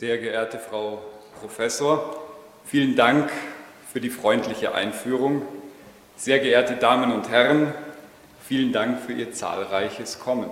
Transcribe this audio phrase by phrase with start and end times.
[0.00, 1.02] Sehr geehrte Frau
[1.40, 2.16] Professor,
[2.64, 3.30] vielen Dank
[3.92, 5.42] für die freundliche Einführung.
[6.16, 7.74] Sehr geehrte Damen und Herren,
[8.48, 10.48] vielen Dank für Ihr zahlreiches Kommen.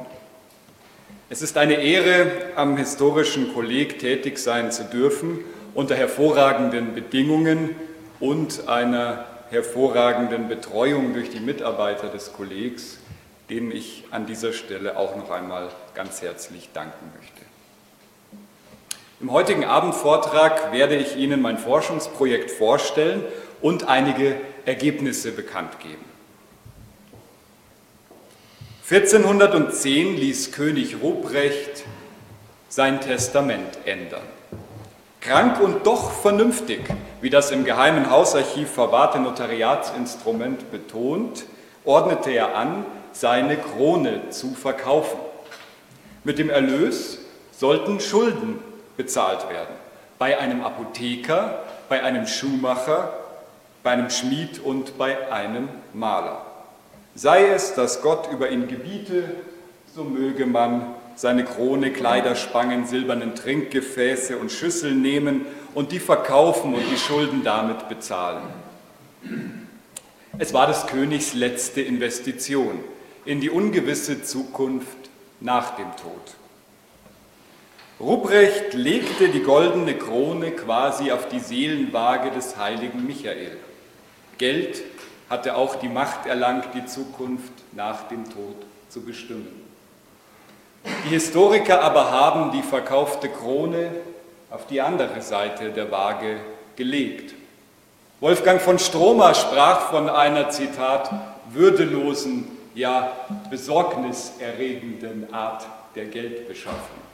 [1.31, 5.39] Es ist eine Ehre, am Historischen Kolleg tätig sein zu dürfen,
[5.73, 7.75] unter hervorragenden Bedingungen
[8.21, 12.99] und einer hervorragenden Betreuung durch die Mitarbeiter des Kollegs,
[13.49, 17.48] denen ich an dieser Stelle auch noch einmal ganz herzlich danken möchte.
[19.21, 23.25] Im heutigen Abendvortrag werde ich Ihnen mein Forschungsprojekt vorstellen
[23.61, 26.05] und einige Ergebnisse bekannt geben.
[28.89, 31.85] 1410 ließ König Ruprecht
[32.69, 34.23] sein Testament ändern.
[35.21, 36.83] Krank und doch vernünftig,
[37.21, 41.45] wie das im Geheimen Hausarchiv verwahrte Notariatsinstrument betont,
[41.85, 45.19] ordnete er an, seine Krone zu verkaufen.
[46.23, 47.19] Mit dem Erlös
[47.51, 48.61] sollten Schulden
[48.99, 49.75] bezahlt werden.
[50.19, 53.15] Bei einem Apotheker, bei einem Schuhmacher,
[53.83, 56.45] bei einem Schmied und bei einem Maler.
[57.15, 59.25] Sei es, dass Gott über ihn gebiete,
[59.95, 66.83] so möge man seine Krone, Kleiderspangen, silbernen Trinkgefäße und Schüsseln nehmen und die verkaufen und
[66.93, 68.43] die Schulden damit bezahlen.
[70.39, 72.85] Es war des Königs letzte Investition
[73.25, 76.37] in die ungewisse Zukunft nach dem Tod.
[78.01, 83.57] Ruprecht legte die goldene Krone quasi auf die Seelenwaage des heiligen Michael.
[84.39, 84.83] Geld
[85.29, 88.55] hatte auch die Macht erlangt, die Zukunft nach dem Tod
[88.89, 89.65] zu bestimmen.
[91.05, 93.91] Die Historiker aber haben die verkaufte Krone
[94.49, 96.37] auf die andere Seite der Waage
[96.77, 97.35] gelegt.
[98.21, 101.11] Wolfgang von Stromer sprach von einer, Zitat,
[101.51, 102.47] würdelosen,
[102.77, 103.13] ja
[103.51, 107.08] besorgniserregenden Art der Geldbeschaffung.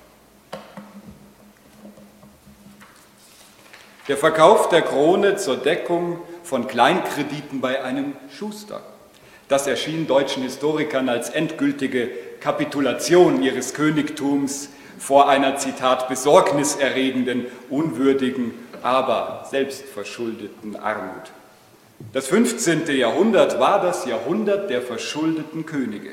[4.06, 8.82] Der Verkauf der Krone zur Deckung von Kleinkrediten bei einem Schuster.
[9.48, 19.46] Das erschien deutschen Historikern als endgültige Kapitulation ihres Königtums vor einer, Zitat, besorgniserregenden, unwürdigen, aber
[19.50, 21.32] selbstverschuldeten Armut.
[22.12, 22.86] Das 15.
[22.94, 26.10] Jahrhundert war das Jahrhundert der verschuldeten Könige.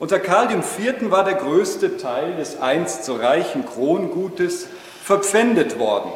[0.00, 1.08] Unter Karl IV.
[1.12, 4.66] war der größte Teil des einst so reichen Krongutes
[5.04, 6.10] verpfändet worden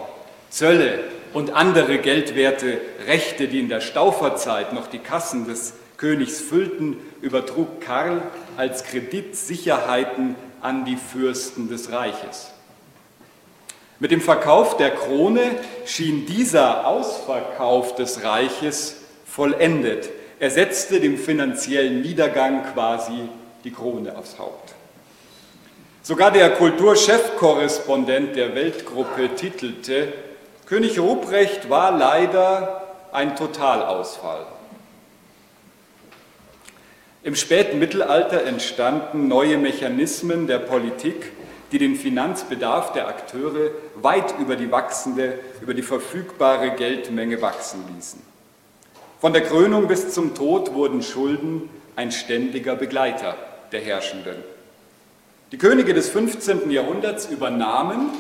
[0.51, 1.01] Zölle
[1.33, 7.81] und andere geldwerte Rechte, die in der Stauferzeit noch die Kassen des Königs füllten, übertrug
[7.81, 8.23] Karl
[8.57, 12.51] als Kreditsicherheiten an die Fürsten des Reiches.
[13.99, 15.43] Mit dem Verkauf der Krone
[15.87, 20.11] schien dieser Ausverkauf des Reiches vollendet.
[20.39, 23.29] Er setzte dem finanziellen Niedergang quasi
[23.65, 24.75] die Krone aufs Haupt.
[26.03, 30.13] Sogar der Kulturchefkorrespondent der Weltgruppe titelte,
[30.67, 32.83] König Ruprecht war leider
[33.13, 34.47] ein Totalausfall.
[37.23, 41.33] Im späten Mittelalter entstanden neue Mechanismen der Politik,
[41.71, 48.21] die den Finanzbedarf der Akteure weit über die wachsende, über die verfügbare Geldmenge wachsen ließen.
[49.21, 53.37] Von der Krönung bis zum Tod wurden Schulden ein ständiger Begleiter
[53.71, 54.37] der Herrschenden.
[55.53, 56.71] Die Könige des 15.
[56.71, 58.11] Jahrhunderts übernahmen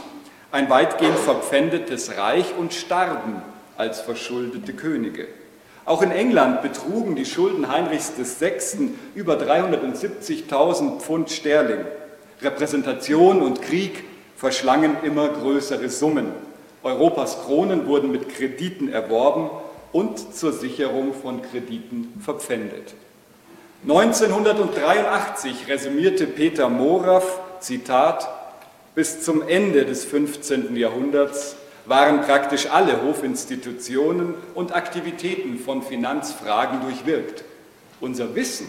[0.57, 3.43] ein weitgehend verpfändetes Reich und starben
[3.77, 5.29] als verschuldete Könige.
[5.85, 8.95] Auch in England betrugen die Schulden Heinrichs VI.
[9.15, 11.85] über 370.000 Pfund Sterling.
[12.41, 14.05] Repräsentation und Krieg
[14.35, 16.29] verschlangen immer größere Summen.
[16.83, 19.51] Europas Kronen wurden mit Krediten erworben
[19.93, 22.95] und zur Sicherung von Krediten verpfändet.
[23.87, 28.27] 1983 resümierte Peter Moraff, Zitat,
[28.97, 30.75] bis zum Ende des 15.
[30.75, 37.45] Jahrhunderts waren praktisch alle Hofinstitutionen und Aktivitäten von Finanzfragen durchwirkt.
[38.01, 38.67] Unser Wissen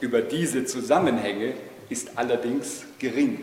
[0.00, 1.54] über diese Zusammenhänge
[1.88, 3.38] ist allerdings gering.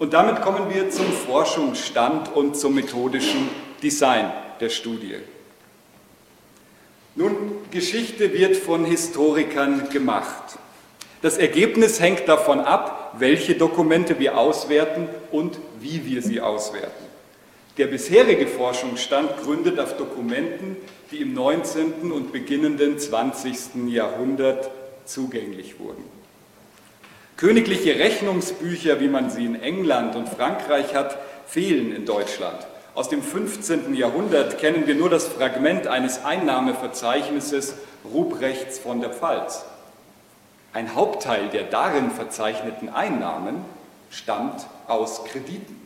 [0.00, 3.48] Und damit kommen wir zum Forschungsstand und zum methodischen
[3.84, 5.14] Design der Studie.
[7.14, 7.36] Nun,
[7.70, 10.58] Geschichte wird von Historikern gemacht.
[11.22, 17.04] Das Ergebnis hängt davon ab, welche Dokumente wir auswerten und wie wir sie auswerten.
[17.78, 20.76] Der bisherige Forschungsstand gründet auf Dokumenten,
[21.12, 22.10] die im 19.
[22.10, 23.88] und beginnenden 20.
[23.88, 24.70] Jahrhundert
[25.04, 26.02] zugänglich wurden.
[27.36, 31.16] Königliche Rechnungsbücher, wie man sie in England und Frankreich hat,
[31.46, 32.66] fehlen in Deutschland.
[32.94, 33.94] Aus dem 15.
[33.94, 37.74] Jahrhundert kennen wir nur das Fragment eines Einnahmeverzeichnisses
[38.12, 39.64] Ruprechts von der Pfalz.
[40.72, 43.56] Ein Hauptteil der darin verzeichneten Einnahmen
[44.10, 45.80] stammt aus Krediten.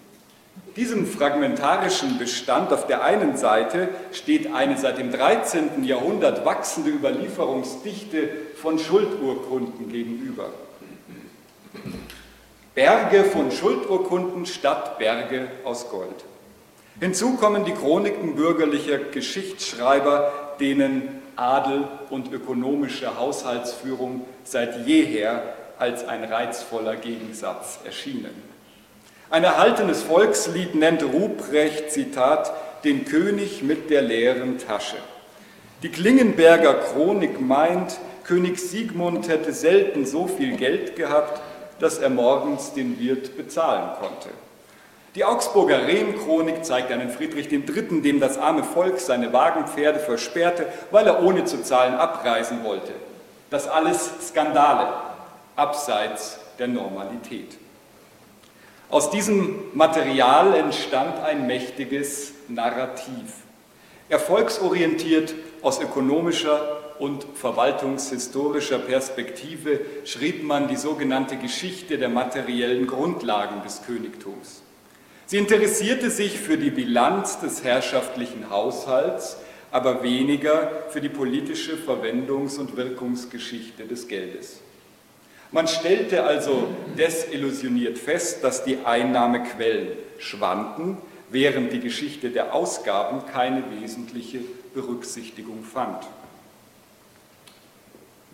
[0.76, 5.84] Diesem fragmentarischen Bestand auf der einen Seite steht eine seit dem 13.
[5.84, 8.28] Jahrhundert wachsende Überlieferungsdichte
[8.60, 10.50] von Schuldurkunden gegenüber.
[12.74, 16.24] Berge von Schuldurkunden statt Berge aus Gold.
[17.00, 25.42] Hinzu kommen die Chroniken bürgerlicher Geschichtsschreiber, denen Adel und ökonomische Haushaltsführung seit jeher
[25.78, 28.42] als ein reizvoller Gegensatz erschienen.
[29.28, 32.52] Ein erhaltenes Volkslied nennt Ruprecht, Zitat,
[32.84, 34.96] den König mit der leeren Tasche.
[35.82, 41.40] Die Klingenberger Chronik meint, König Siegmund hätte selten so viel Geld gehabt,
[41.80, 44.30] dass er morgens den Wirt bezahlen konnte.
[45.16, 51.06] Die Augsburger Rehm-Chronik zeigt einen Friedrich III., dem das arme Volk seine Wagenpferde versperrte, weil
[51.06, 52.92] er ohne zu zahlen abreisen wollte.
[53.48, 54.88] Das alles Skandale,
[55.56, 57.56] abseits der Normalität.
[58.90, 63.32] Aus diesem Material entstand ein mächtiges Narrativ.
[64.10, 73.80] Erfolgsorientiert aus ökonomischer und verwaltungshistorischer Perspektive schrieb man die sogenannte Geschichte der materiellen Grundlagen des
[73.86, 74.62] Königtums.
[75.26, 79.38] Sie interessierte sich für die Bilanz des herrschaftlichen Haushalts,
[79.72, 84.60] aber weniger für die politische Verwendungs- und Wirkungsgeschichte des Geldes.
[85.50, 89.88] Man stellte also desillusioniert fest, dass die Einnahmequellen
[90.18, 90.98] schwanden,
[91.30, 94.40] während die Geschichte der Ausgaben keine wesentliche
[94.74, 96.04] Berücksichtigung fand.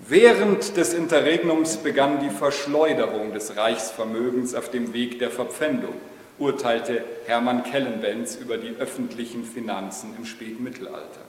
[0.06, 5.94] Während des Interregnums begann die Verschleuderung des Reichsvermögens auf dem Weg der Verpfändung,
[6.42, 11.20] urteilte Hermann Kellenbenz über die öffentlichen Finanzen im Spätmittelalter.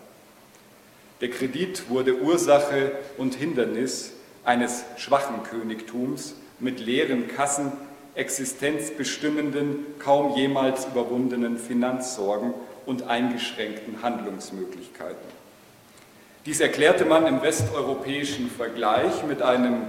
[1.21, 4.13] Der Kredit wurde Ursache und Hindernis
[4.43, 7.71] eines schwachen Königtums mit leeren Kassen,
[8.15, 12.53] existenzbestimmenden, kaum jemals überwundenen Finanzsorgen
[12.85, 15.43] und eingeschränkten Handlungsmöglichkeiten.
[16.45, 19.83] Dies erklärte man im westeuropäischen Vergleich mit einem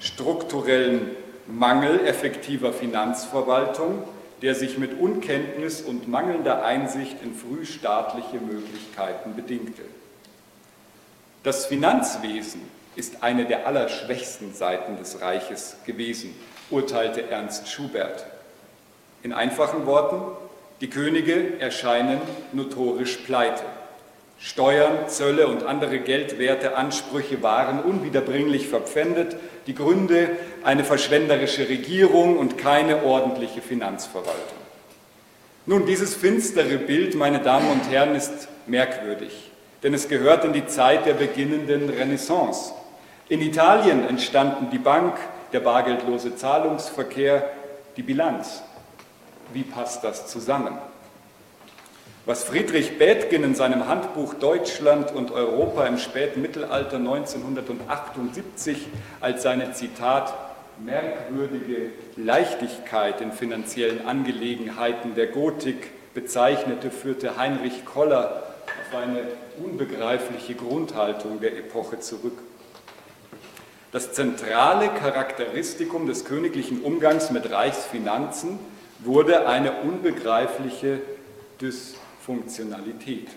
[0.00, 1.10] strukturellen
[1.46, 4.02] Mangel effektiver Finanzverwaltung,
[4.42, 9.82] der sich mit Unkenntnis und mangelnder Einsicht in frühstaatliche Möglichkeiten bedingte.
[11.42, 12.62] Das Finanzwesen
[12.96, 16.34] ist eine der allerschwächsten Seiten des Reiches gewesen,
[16.70, 18.26] urteilte Ernst Schubert.
[19.22, 20.22] In einfachen Worten,
[20.80, 22.20] die Könige erscheinen
[22.52, 23.64] notorisch pleite.
[24.38, 30.30] Steuern, Zölle und andere geldwerte Ansprüche waren unwiederbringlich verpfändet, die Gründe
[30.62, 34.58] eine verschwenderische Regierung und keine ordentliche Finanzverwaltung.
[35.66, 39.50] Nun, dieses finstere Bild, meine Damen und Herren, ist merkwürdig,
[39.82, 42.72] denn es gehört in die Zeit der beginnenden Renaissance.
[43.28, 45.16] In Italien entstanden die Bank,
[45.52, 47.50] der bargeldlose Zahlungsverkehr,
[47.96, 48.62] die Bilanz.
[49.52, 50.78] Wie passt das zusammen?
[52.26, 58.86] Was Friedrich Bethgen in seinem Handbuch Deutschland und Europa im späten Mittelalter 1978
[59.22, 60.34] als seine Zitat
[60.78, 69.22] merkwürdige Leichtigkeit in finanziellen Angelegenheiten der Gotik bezeichnete, führte Heinrich Koller auf eine
[69.64, 72.38] unbegreifliche Grundhaltung der Epoche zurück.
[73.92, 78.58] Das zentrale Charakteristikum des königlichen Umgangs mit Reichsfinanzen
[78.98, 81.00] wurde eine unbegreifliche
[82.30, 83.28] Dysfunktionalität.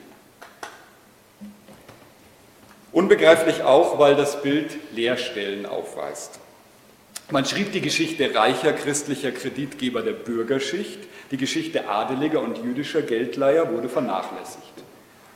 [2.91, 6.39] Unbegreiflich auch, weil das Bild Leerstellen aufweist.
[7.31, 10.99] Man schrieb die Geschichte reicher christlicher Kreditgeber der Bürgerschicht,
[11.31, 14.61] die Geschichte adeliger und jüdischer Geldleiher wurde vernachlässigt.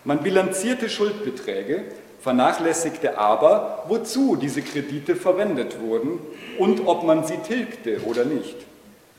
[0.04, 1.86] Man bilanzierte Schuldbeträge,
[2.22, 6.20] vernachlässigte aber, wozu diese Kredite verwendet wurden
[6.60, 8.56] und ob man sie tilgte oder nicht.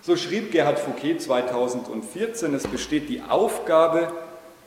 [0.02, 4.12] So schrieb Gerhard Fouquet 2014, es besteht die Aufgabe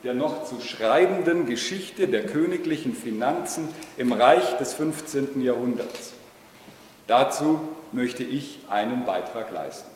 [0.03, 5.41] der noch zu schreibenden Geschichte der königlichen Finanzen im Reich des 15.
[5.41, 6.13] Jahrhunderts.
[7.08, 7.60] Dazu
[7.91, 9.89] möchte ich einen Beitrag leisten.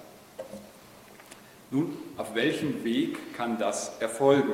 [1.71, 4.53] Nun, auf welchem Weg kann das erfolgen?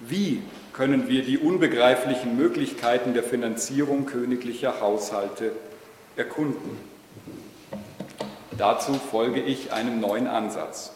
[0.00, 0.42] Wie
[0.72, 5.52] können wir die unbegreiflichen Möglichkeiten der Finanzierung königlicher Haushalte
[6.18, 6.76] erkunden.
[8.56, 10.92] Dazu folge ich einem neuen Ansatz.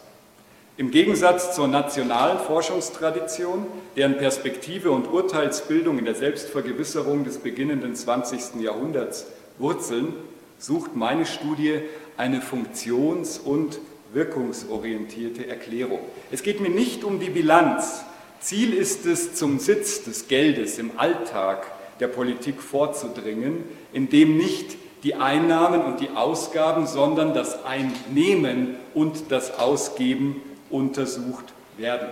[0.78, 8.62] Im Gegensatz zur nationalen Forschungstradition, deren Perspektive und Urteilsbildung in der Selbstvergewisserung des beginnenden 20.
[8.62, 9.26] Jahrhunderts
[9.58, 10.14] wurzeln,
[10.58, 11.80] sucht meine Studie
[12.16, 13.80] eine funktions- und
[14.14, 16.00] wirkungsorientierte Erklärung.
[16.30, 18.02] Es geht mir nicht um die Bilanz.
[18.40, 21.66] Ziel ist es, zum Sitz des Geldes im Alltag
[22.00, 29.30] der Politik vorzudringen, in dem nicht die Einnahmen und die Ausgaben, sondern das Einnehmen und
[29.30, 30.40] das Ausgeben
[30.72, 32.08] untersucht werden.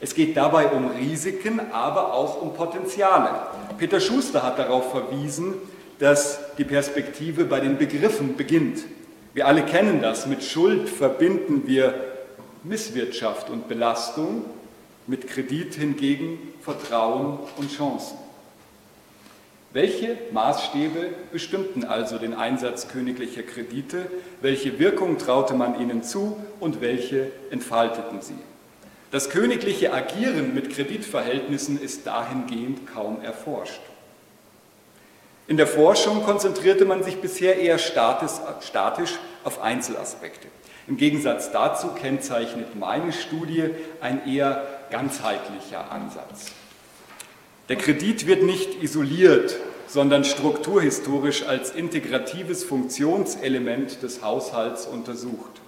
[0.00, 3.30] Es geht dabei um Risiken, aber auch um Potenziale.
[3.78, 5.54] Peter Schuster hat darauf verwiesen,
[5.98, 8.84] dass die Perspektive bei den Begriffen beginnt.
[9.32, 10.26] Wir alle kennen das.
[10.26, 11.94] Mit Schuld verbinden wir
[12.62, 14.44] Misswirtschaft und Belastung,
[15.06, 18.18] mit Kredit hingegen Vertrauen und Chancen.
[19.72, 24.06] Welche Maßstäbe bestimmten also den Einsatz königlicher Kredite?
[24.40, 28.38] Welche Wirkung traute man ihnen zu und welche entfalteten sie?
[29.10, 33.80] Das königliche Agieren mit Kreditverhältnissen ist dahingehend kaum erforscht.
[35.48, 39.12] In der Forschung konzentrierte man sich bisher eher statisch
[39.44, 40.48] auf Einzelaspekte.
[40.88, 43.70] Im Gegensatz dazu kennzeichnet meine Studie
[44.00, 46.52] ein eher ganzheitlicher Ansatz.
[47.68, 49.56] Der Kredit wird nicht isoliert,
[49.88, 55.60] sondern strukturhistorisch als integratives Funktionselement des Haushalts untersucht.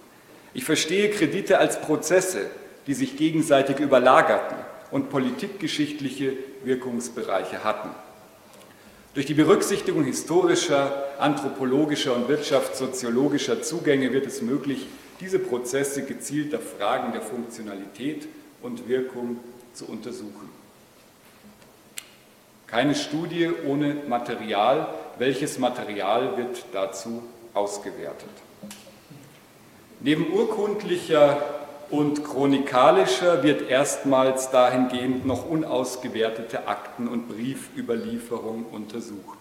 [0.55, 2.47] Ich verstehe Kredite als Prozesse,
[2.87, 4.57] die sich gegenseitig überlagerten
[4.93, 7.91] und politikgeschichtliche Wirkungsbereiche hatten.
[9.15, 14.87] Durch die Berücksichtigung historischer, anthropologischer und wirtschaftssoziologischer Zugänge wird es möglich,
[15.21, 18.29] diese Prozesse gezielter Fragen der Funktionalität
[18.63, 19.41] und Wirkung
[19.73, 20.49] zu untersuchen.
[22.69, 24.89] Keine Studie ohne Material.
[25.19, 27.23] Welches Material wird dazu
[27.55, 28.29] ausgewertet?
[30.01, 31.43] Neben urkundlicher
[31.91, 39.39] und chronikalischer wird erstmals dahingehend noch unausgewertete Akten und Briefüberlieferung untersucht.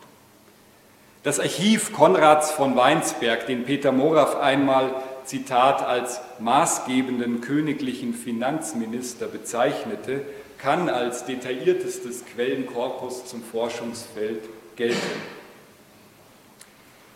[1.24, 4.92] Das Archiv Konrads von Weinsberg, den Peter Moraff einmal,
[5.26, 10.22] Zitat, als maßgebenden königlichen Finanzminister bezeichnete,
[10.58, 14.42] kann als detailliertestes Quellenkorpus zum Forschungsfeld
[14.76, 14.98] gelten.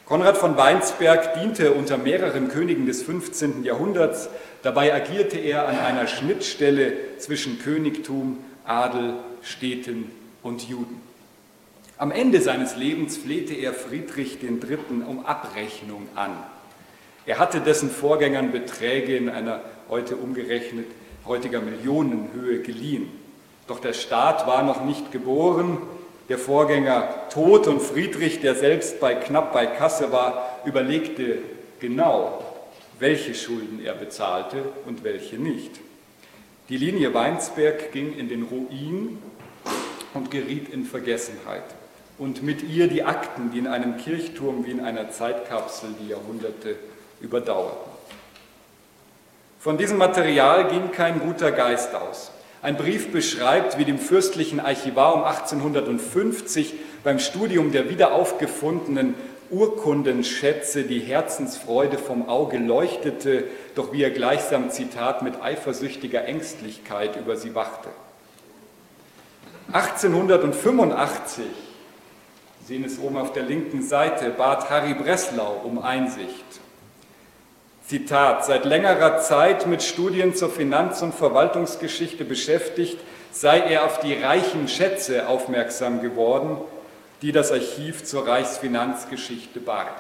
[0.05, 3.63] Konrad von Weinsberg diente unter mehreren Königen des 15.
[3.63, 4.29] Jahrhunderts.
[4.62, 10.12] Dabei agierte er an einer Schnittstelle zwischen Königtum, Adel, Städten
[10.43, 11.01] und Juden.
[11.98, 15.03] Am Ende seines Lebens flehte er Friedrich III.
[15.07, 16.31] um Abrechnung an.
[17.25, 20.88] Er hatte dessen Vorgängern Beträge in einer heute umgerechnet
[21.25, 23.21] heutiger Millionenhöhe geliehen.
[23.72, 25.78] Doch der Staat war noch nicht geboren,
[26.28, 31.38] der Vorgänger tot und Friedrich, der selbst bei knapp bei Kasse war, überlegte
[31.80, 32.44] genau,
[33.00, 35.80] welche Schulden er bezahlte und welche nicht.
[36.68, 39.20] Die Linie Weinsberg ging in den Ruin
[40.13, 41.63] und geriet in Vergessenheit.
[42.18, 46.75] Und mit ihr die Akten, die in einem Kirchturm wie in einer Zeitkapsel die Jahrhunderte
[47.22, 47.90] überdauerten.
[49.62, 52.32] Von diesem Material ging kein guter Geist aus.
[52.62, 59.15] Ein Brief beschreibt, wie dem fürstlichen Archivar um 1850 beim Studium der wiederaufgefundenen
[59.50, 67.36] Urkundenschätze die Herzensfreude vom Auge leuchtete, doch wie er gleichsam, Zitat, mit eifersüchtiger Ängstlichkeit über
[67.36, 67.89] sie wachte.
[69.74, 71.44] 1885,
[72.62, 76.61] Sie sehen es oben auf der linken Seite, bat Harry Breslau um Einsicht.
[77.91, 82.98] Zitat, seit längerer Zeit mit Studien zur Finanz- und Verwaltungsgeschichte beschäftigt,
[83.33, 86.55] sei er auf die reichen Schätze aufmerksam geworden,
[87.21, 89.91] die das Archiv zur Reichsfinanzgeschichte barg.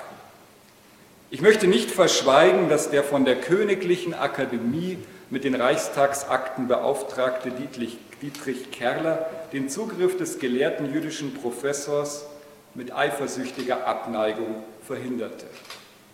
[1.31, 4.97] Ich möchte nicht verschweigen, dass der von der Königlichen Akademie
[5.29, 12.25] mit den Reichstagsakten beauftragte Dietrich, Dietrich Kerler den Zugriff des gelehrten jüdischen Professors
[12.73, 15.45] mit eifersüchtiger Abneigung verhinderte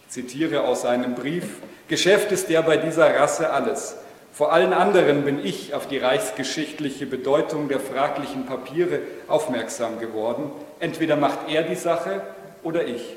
[0.09, 1.45] zitiere aus seinem Brief,
[1.87, 3.95] Geschäft ist ja bei dieser Rasse alles.
[4.33, 10.51] Vor allen anderen bin ich auf die reichsgeschichtliche Bedeutung der fraglichen Papiere aufmerksam geworden.
[10.79, 12.21] Entweder macht er die Sache
[12.61, 13.15] oder ich.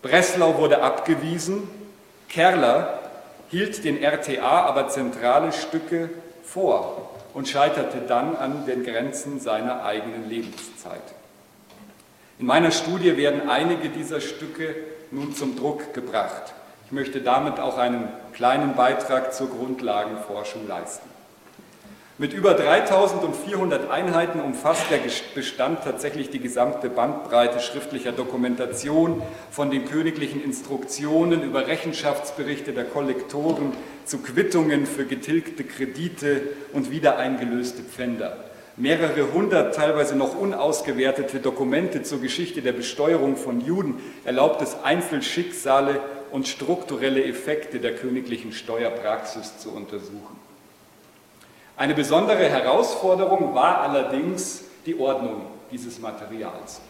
[0.00, 1.68] Breslau wurde abgewiesen,
[2.28, 3.00] Kerler
[3.50, 6.08] hielt den RTA aber zentrale Stücke
[6.42, 11.02] vor und scheiterte dann an den Grenzen seiner eigenen Lebenszeit.
[12.38, 14.74] In meiner Studie werden einige dieser Stücke
[15.12, 16.54] nun zum Druck gebracht.
[16.86, 21.08] Ich möchte damit auch einen kleinen Beitrag zur Grundlagenforschung leisten.
[22.18, 25.00] Mit über 3400 Einheiten umfasst der
[25.34, 33.72] Bestand tatsächlich die gesamte Bandbreite schriftlicher Dokumentation, von den königlichen Instruktionen über Rechenschaftsberichte der Kollektoren
[34.04, 36.42] zu Quittungen für getilgte Kredite
[36.72, 38.36] und wieder eingelöste Pfänder.
[38.76, 46.00] Mehrere hundert, teilweise noch unausgewertete Dokumente zur Geschichte der Besteuerung von Juden erlaubt es Einzelschicksale
[46.30, 50.40] und strukturelle Effekte der königlichen Steuerpraxis zu untersuchen.
[51.76, 56.80] Eine besondere Herausforderung war allerdings die Ordnung dieses Materials.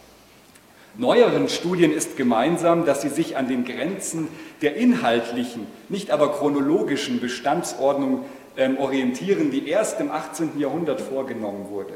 [0.95, 4.27] Neueren Studien ist gemeinsam, dass sie sich an den Grenzen
[4.61, 8.25] der inhaltlichen, nicht aber chronologischen Bestandsordnung
[8.57, 10.59] ähm, orientieren, die erst im 18.
[10.59, 11.93] Jahrhundert vorgenommen wurde.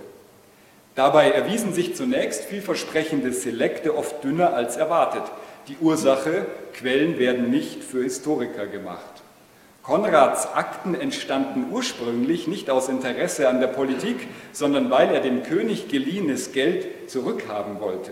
[0.95, 5.23] Dabei erwiesen sich zunächst vielversprechende Selekte oft dünner als erwartet.
[5.67, 9.21] Die Ursache, Quellen werden nicht für Historiker gemacht.
[9.83, 15.87] Konrads Akten entstanden ursprünglich nicht aus Interesse an der Politik, sondern weil er dem König
[15.87, 18.11] geliehenes Geld zurückhaben wollte.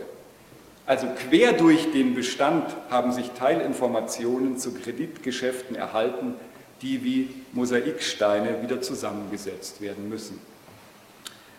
[0.86, 6.36] Also quer durch den Bestand haben sich Teilinformationen zu Kreditgeschäften erhalten,
[6.82, 10.39] die wie Mosaiksteine wieder zusammengesetzt werden müssen.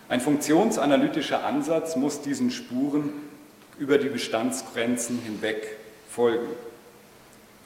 [0.09, 3.13] Ein funktionsanalytischer Ansatz muss diesen Spuren
[3.79, 5.77] über die Bestandsgrenzen hinweg
[6.09, 6.49] folgen.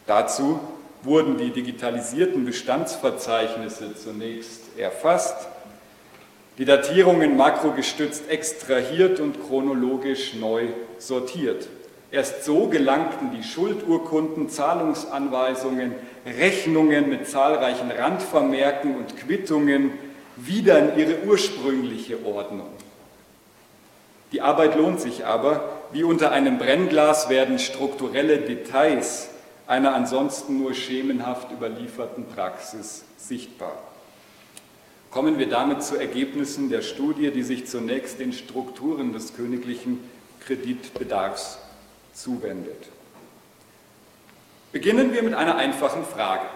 [0.07, 0.61] Dazu
[1.03, 5.49] wurden die digitalisierten Bestandsverzeichnisse zunächst erfasst,
[6.59, 11.69] die Datierungen makrogestützt extrahiert und chronologisch neu sortiert.
[12.13, 15.95] Erst so gelangten die Schuldurkunden, Zahlungsanweisungen,
[16.27, 19.93] Rechnungen mit zahlreichen Randvermerken und Quittungen
[20.37, 22.69] wieder in ihre ursprüngliche Ordnung.
[24.33, 29.29] Die Arbeit lohnt sich aber, wie unter einem Brennglas werden strukturelle Details
[29.67, 33.73] einer ansonsten nur schemenhaft überlieferten Praxis sichtbar.
[35.13, 40.01] Kommen wir damit zu Ergebnissen der Studie, die sich zunächst den Strukturen des königlichen
[40.41, 41.59] Kreditbedarfs
[42.13, 42.89] zuwendet.
[44.73, 46.47] Beginnen wir mit einer einfachen Frage.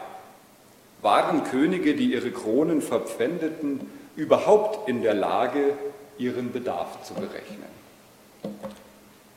[1.02, 3.80] Waren Könige, die ihre Kronen verpfändeten,
[4.16, 5.74] überhaupt in der Lage,
[6.16, 7.74] ihren Bedarf zu berechnen?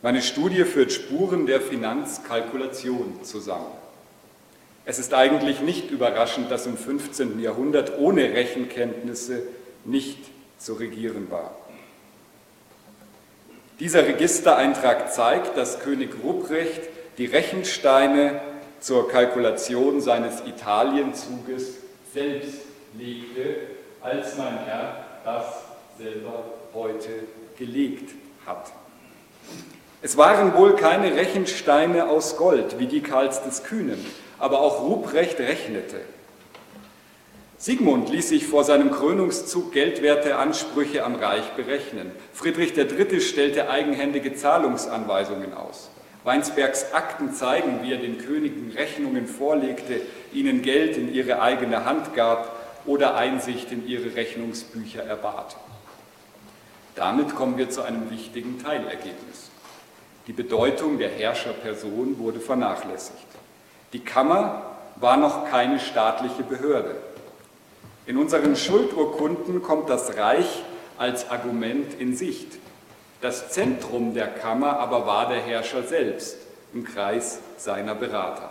[0.02, 3.72] Meine Studie führt Spuren der Finanzkalkulation zusammen.
[4.86, 7.42] Es ist eigentlich nicht überraschend, dass im 15.
[7.42, 9.44] Jahrhundert ohne Rechenkenntnisse
[9.84, 10.20] nicht
[10.58, 11.57] zu regieren war.
[13.80, 16.82] Dieser Registereintrag zeigt, dass König Ruprecht
[17.20, 18.42] die Rechensteine
[18.80, 21.76] zur Kalkulation seines Italienzuges
[22.12, 22.62] selbst
[22.98, 23.58] legte,
[24.02, 25.46] als mein Herr das
[26.00, 27.10] selber heute
[27.58, 28.16] gelegt
[28.48, 28.72] hat.
[30.02, 34.04] Es waren wohl keine Rechensteine aus Gold, wie die Karls des Kühnen,
[34.40, 35.98] aber auch Ruprecht rechnete.
[37.60, 42.12] Sigmund ließ sich vor seinem Krönungszug geldwerte Ansprüche am Reich berechnen.
[42.32, 43.20] Friedrich III.
[43.20, 45.90] stellte eigenhändige Zahlungsanweisungen aus.
[46.24, 52.14] Weinsbergs Akten zeigen, wie er den Königen Rechnungen vorlegte, ihnen Geld in ihre eigene Hand
[52.14, 55.56] gab oder Einsicht in ihre Rechnungsbücher erbat.
[56.94, 59.50] Damit kommen wir zu einem wichtigen Teilergebnis.
[60.28, 63.26] Die Bedeutung der Herrscherperson wurde vernachlässigt.
[63.94, 66.98] Die Kammer war noch keine staatliche Behörde.
[68.08, 70.64] In unseren Schuldurkunden kommt das Reich
[70.98, 72.58] als Argument in Sicht.
[73.20, 76.38] Das Zentrum der Kammer aber war der Herrscher selbst
[76.74, 78.50] im Kreis seiner Berater.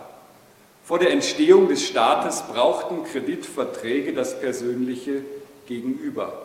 [0.83, 5.23] Vor der Entstehung des Staates brauchten Kreditverträge das persönliche
[5.65, 6.43] Gegenüber.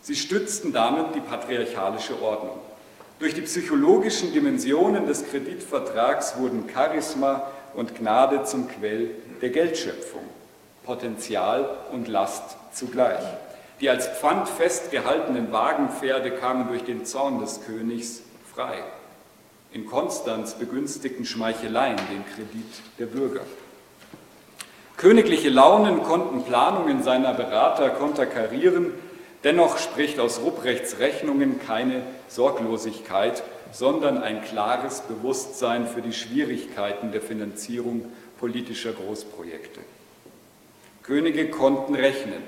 [0.00, 2.60] Sie stützten damit die patriarchalische Ordnung.
[3.18, 9.10] Durch die psychologischen Dimensionen des Kreditvertrags wurden Charisma und Gnade zum Quell
[9.42, 10.22] der Geldschöpfung,
[10.84, 13.22] Potenzial und Last zugleich.
[13.80, 18.22] Die als Pfand festgehaltenen Wagenpferde kamen durch den Zorn des Königs
[18.54, 18.82] frei.
[19.72, 23.40] In Konstanz begünstigten Schmeicheleien den Kredit der Bürger.
[24.96, 28.92] Königliche Launen konnten Planungen seiner Berater konterkarieren,
[29.44, 33.42] Dennoch spricht aus Rupprechts Rechnungen keine Sorglosigkeit,
[33.72, 38.06] sondern ein klares Bewusstsein für die Schwierigkeiten der Finanzierung
[38.40, 39.80] politischer Großprojekte.
[41.04, 42.42] Könige konnten rechnen.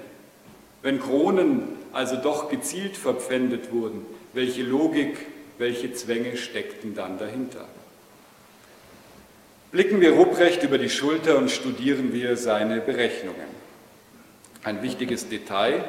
[0.82, 5.18] Wenn Kronen also doch gezielt verpfändet wurden, welche Logik,
[5.58, 7.66] welche Zwänge steckten dann dahinter?
[9.72, 13.56] Blicken wir Rupprecht über die Schulter und studieren wir seine Berechnungen.
[14.64, 15.84] Ein wichtiges Detail,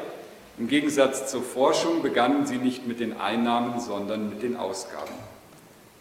[0.57, 5.13] im Gegensatz zur Forschung begannen sie nicht mit den Einnahmen, sondern mit den Ausgaben.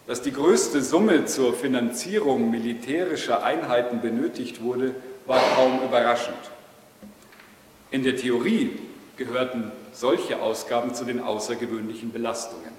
[0.05, 6.35] Dass die größte Summe zur Finanzierung militärischer Einheiten benötigt wurde, war kaum überraschend.
[7.91, 8.77] In der Theorie
[9.15, 12.71] gehörten solche Ausgaben zu den außergewöhnlichen Belastungen.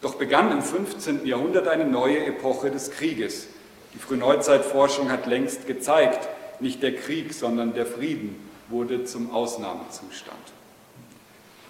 [0.00, 1.26] Doch begann im 15.
[1.26, 3.48] Jahrhundert eine neue Epoche des Krieges.
[3.94, 6.28] Die Frühneuzeitforschung hat längst gezeigt,
[6.60, 8.36] nicht der Krieg, sondern der Frieden
[8.68, 10.36] wurde zum Ausnahmezustand.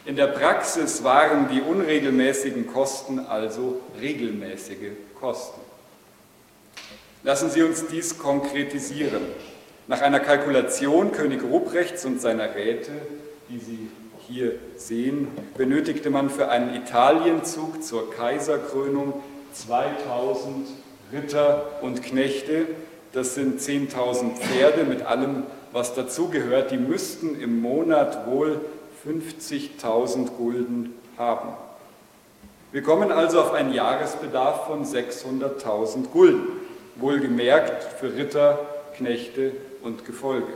[0.05, 5.61] In der Praxis waren die unregelmäßigen Kosten also regelmäßige Kosten.
[7.25, 9.23] Lassen Sie uns dies konkretisieren.
[9.89, 12.91] Nach einer Kalkulation König Ruprechts und seiner Räte,
[13.49, 13.89] die Sie
[14.27, 19.23] hier sehen, benötigte man für einen Italienzug zur Kaiserkrönung
[19.53, 20.67] 2000
[21.13, 22.67] Ritter und Knechte.
[23.13, 26.73] Das sind 10.000 Pferde mit allem, was dazugehört.
[26.73, 28.61] Die müssten im Monat wohl
[29.07, 31.51] 50.000 Gulden haben.
[32.73, 36.49] Wir kommen also auf einen Jahresbedarf von 600.000 Gulden,
[36.97, 38.59] wohlgemerkt für Ritter,
[38.97, 40.53] Knechte und Gefolge.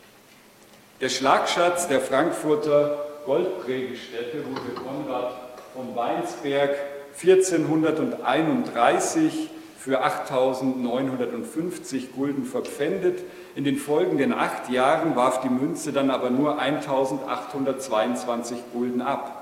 [0.99, 5.33] Der Schlagschatz der Frankfurter Goldprägestätte wurde Konrad
[5.75, 6.75] von Weinsberg
[7.23, 13.19] 1431 für 8.950 Gulden verpfändet.
[13.55, 19.40] In den folgenden acht Jahren warf die Münze dann aber nur 1.822 Gulden ab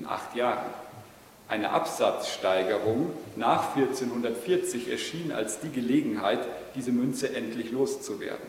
[0.00, 0.70] in acht Jahren.
[1.48, 6.40] Eine Absatzsteigerung nach 1440 erschien als die Gelegenheit,
[6.74, 8.48] diese Münze endlich loszuwerden.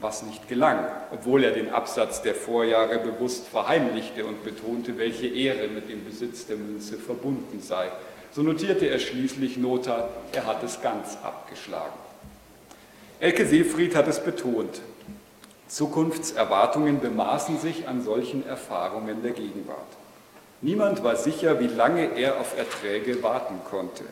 [0.00, 5.68] Was nicht gelang, obwohl er den Absatz der Vorjahre bewusst verheimlichte und betonte, welche Ehre
[5.68, 7.90] mit dem Besitz der Münze verbunden sei.
[8.32, 11.94] So notierte er schließlich Nota, er hat es ganz abgeschlagen.
[13.18, 14.82] Elke Seefried hat es betont.
[15.68, 20.03] Zukunftserwartungen bemaßen sich an solchen Erfahrungen der Gegenwart.
[20.64, 24.02] Niemand war sicher, wie lange er auf Erträge warten konnte.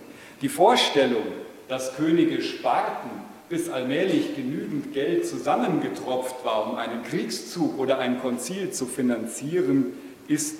[0.42, 1.24] Die Vorstellung,
[1.66, 3.08] dass Könige sparten,
[3.48, 9.94] bis allmählich genügend Geld zusammengetropft war, um einen Kriegszug oder ein Konzil zu finanzieren,
[10.28, 10.56] ist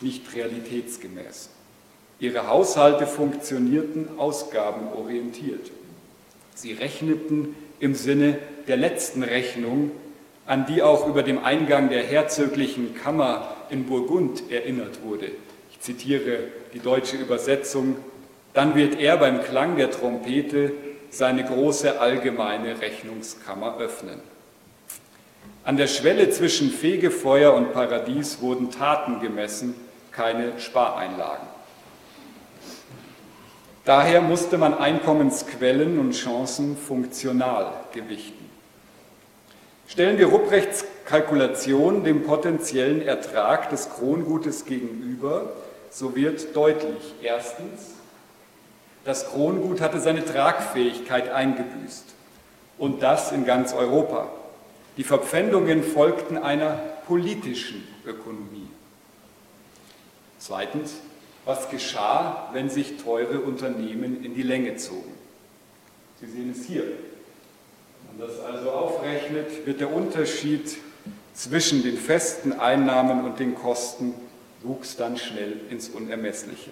[0.00, 1.50] nicht realitätsgemäß.
[2.20, 5.72] Ihre Haushalte funktionierten ausgabenorientiert.
[6.54, 9.90] Sie rechneten im Sinne der letzten Rechnung,
[10.46, 15.30] an die auch über dem Eingang der herzoglichen Kammer in Burgund erinnert wurde.
[15.70, 17.96] Ich zitiere die deutsche Übersetzung.
[18.54, 20.72] Dann wird er beim Klang der Trompete
[21.10, 24.20] seine große allgemeine Rechnungskammer öffnen.
[25.64, 29.74] An der Schwelle zwischen Fegefeuer und Paradies wurden Taten gemessen,
[30.12, 31.46] keine Spareinlagen.
[33.84, 38.45] Daher musste man Einkommensquellen und Chancen funktional gewichten.
[39.88, 45.52] Stellen wir Rupprechts Kalkulation dem potenziellen Ertrag des Krongutes gegenüber,
[45.90, 47.92] so wird deutlich, erstens,
[49.04, 52.06] das Krongut hatte seine Tragfähigkeit eingebüßt
[52.78, 54.28] und das in ganz Europa.
[54.96, 58.68] Die Verpfändungen folgten einer politischen Ökonomie.
[60.40, 60.96] Zweitens,
[61.44, 65.14] was geschah, wenn sich teure Unternehmen in die Länge zogen?
[66.20, 66.82] Sie sehen es hier
[68.18, 70.76] man das also aufrechnet, wird der Unterschied
[71.34, 74.14] zwischen den festen Einnahmen und den Kosten
[74.62, 76.70] wuchs dann schnell ins Unermessliche.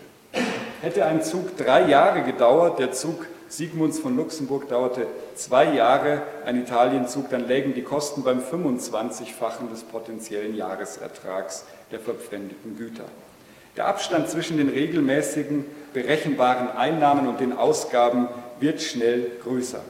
[0.81, 6.61] Hätte ein Zug drei Jahre gedauert, der Zug Sigmunds von Luxemburg dauerte zwei Jahre, ein
[6.61, 13.05] Italienzug, dann lägen die Kosten beim 25-fachen des potenziellen Jahresertrags der verpfändeten Güter.
[13.77, 18.29] Der Abstand zwischen den regelmäßigen berechenbaren Einnahmen und den Ausgaben
[18.61, 19.83] wird schnell größer.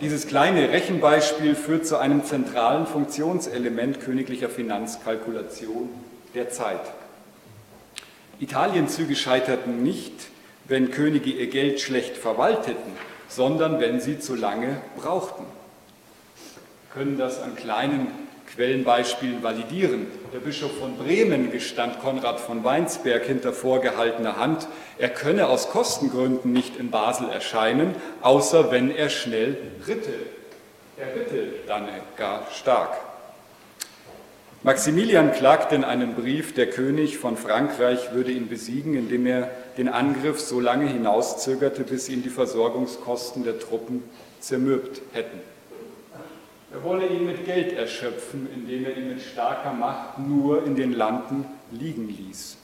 [0.00, 5.88] Dieses kleine Rechenbeispiel führt zu einem zentralen Funktionselement königlicher Finanzkalkulation
[6.36, 6.80] der Zeit.
[8.38, 10.12] Italienzüge scheiterten nicht,
[10.68, 12.92] wenn Könige ihr Geld schlecht verwalteten,
[13.28, 15.42] sondern wenn sie zu lange brauchten.
[15.44, 18.06] Wir können das an kleinen
[18.54, 20.06] Quellenbeispielen validieren.
[20.32, 24.66] Der Bischof von Bremen gestand Konrad von Weinsberg hinter vorgehaltener Hand,
[24.98, 29.56] er könne aus Kostengründen nicht in Basel erscheinen, außer wenn er schnell
[29.86, 30.12] ritte.
[30.96, 32.98] Er ritte dann gar stark.
[34.64, 39.88] Maximilian klagte in einem Brief, der König von Frankreich würde ihn besiegen, indem er den
[39.88, 44.02] Angriff so lange hinauszögerte, bis ihn die Versorgungskosten der Truppen
[44.40, 45.40] zermürbt hätten.
[46.70, 50.92] Er wolle ihn mit Geld erschöpfen, indem er ihn mit starker Macht nur in den
[50.92, 52.58] Landen liegen ließ.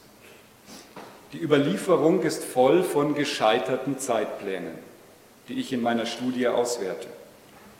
[1.33, 4.75] Die Überlieferung ist voll von gescheiterten Zeitplänen,
[5.49, 7.09] die ich in meiner Studie auswerte.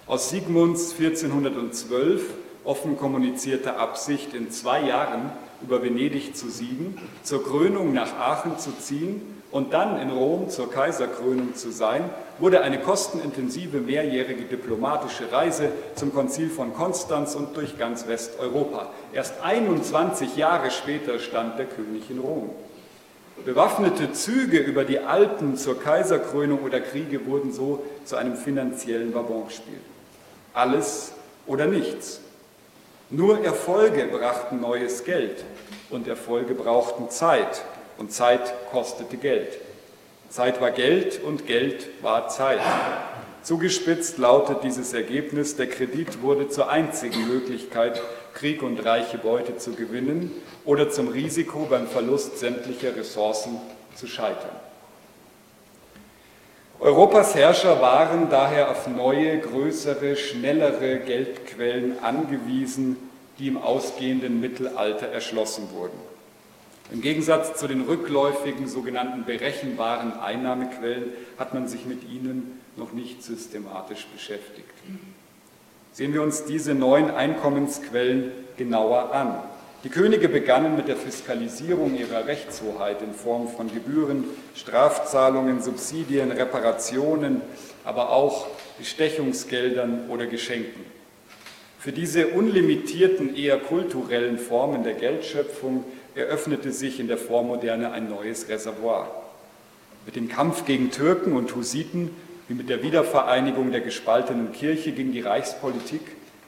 [0.07, 2.23] Aus Sigmunds 1412
[2.65, 5.31] offen kommunizierte Absicht, in zwei Jahren
[5.63, 10.71] über Venedig zu siegen, zur Krönung nach Aachen zu ziehen und dann in Rom zur
[10.71, 12.09] Kaiserkrönung zu sein,
[12.39, 18.91] wurde eine kostenintensive mehrjährige diplomatische Reise zum Konzil von Konstanz und durch ganz Westeuropa.
[19.13, 22.51] Erst 21 Jahre später stand der König in Rom.
[23.45, 29.81] Bewaffnete Züge über die Alpen zur Kaiserkrönung oder Kriege wurden so zu einem finanziellen Wabonspiel.
[30.55, 31.13] Alles
[31.47, 32.21] oder nichts.
[33.11, 35.45] Nur Erfolge brachten neues Geld
[35.91, 37.63] und Erfolge brauchten Zeit
[37.99, 39.59] und Zeit kostete Geld.
[40.35, 42.59] Zeit war Geld und Geld war Zeit.
[43.45, 48.03] Zugespitzt lautet dieses Ergebnis, der Kredit wurde zur einzigen Möglichkeit,
[48.35, 50.33] Krieg und reiche Beute zu gewinnen
[50.65, 53.61] oder zum Risiko beim Verlust sämtlicher Ressourcen
[53.95, 54.57] zu scheitern.
[56.81, 62.97] Europas Herrscher waren daher auf neue, größere, schnellere Geldquellen angewiesen,
[63.39, 66.14] die im ausgehenden Mittelalter erschlossen wurden.
[66.93, 73.23] Im Gegensatz zu den rückläufigen sogenannten berechenbaren Einnahmequellen hat man sich mit ihnen noch nicht
[73.23, 74.69] systematisch beschäftigt.
[75.93, 79.39] Sehen wir uns diese neuen Einkommensquellen genauer an.
[79.85, 87.43] Die Könige begannen mit der Fiskalisierung ihrer Rechtshoheit in Form von Gebühren, Strafzahlungen, Subsidien, Reparationen,
[87.85, 88.47] aber auch
[88.79, 90.85] Bestechungsgeldern oder Geschenken.
[91.79, 98.49] Für diese unlimitierten, eher kulturellen Formen der Geldschöpfung eröffnete sich in der Vormoderne ein neues
[98.49, 99.11] Reservoir.
[100.07, 102.11] Mit dem Kampf gegen Türken und Hussiten
[102.49, 106.03] wie mit der Wiedervereinigung der gespaltenen Kirche ging die Reichspolitik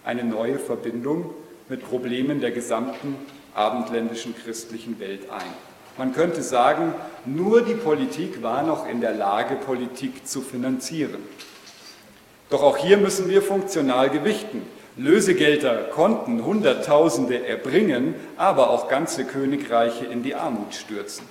[0.04, 1.30] eine neue Verbindung
[1.68, 3.16] mit Problemen der gesamten
[3.54, 5.50] abendländischen christlichen Welt ein.
[5.96, 6.92] Man könnte sagen,
[7.24, 11.22] nur die Politik war noch in der Lage, Politik zu finanzieren.
[12.50, 14.62] Doch auch hier müssen wir funktional gewichten.
[14.96, 21.26] Lösegelder konnten Hunderttausende erbringen, aber auch ganze Königreiche in die Armut stürzen.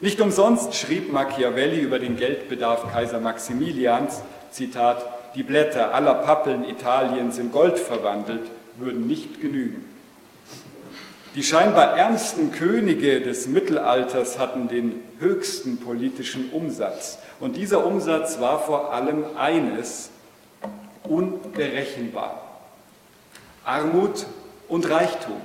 [0.00, 7.38] Nicht umsonst schrieb Machiavelli über den Geldbedarf Kaiser Maximilians, Zitat, die Blätter aller Pappeln Italiens
[7.38, 8.42] in Gold verwandelt,
[8.78, 9.84] würden nicht genügen.
[11.34, 17.18] Die scheinbar ernsten Könige des Mittelalters hatten den höchsten politischen Umsatz.
[17.40, 20.10] Und dieser Umsatz war vor allem eines,
[21.04, 22.51] unberechenbar.
[23.64, 24.26] Armut
[24.68, 25.40] und Reichtum.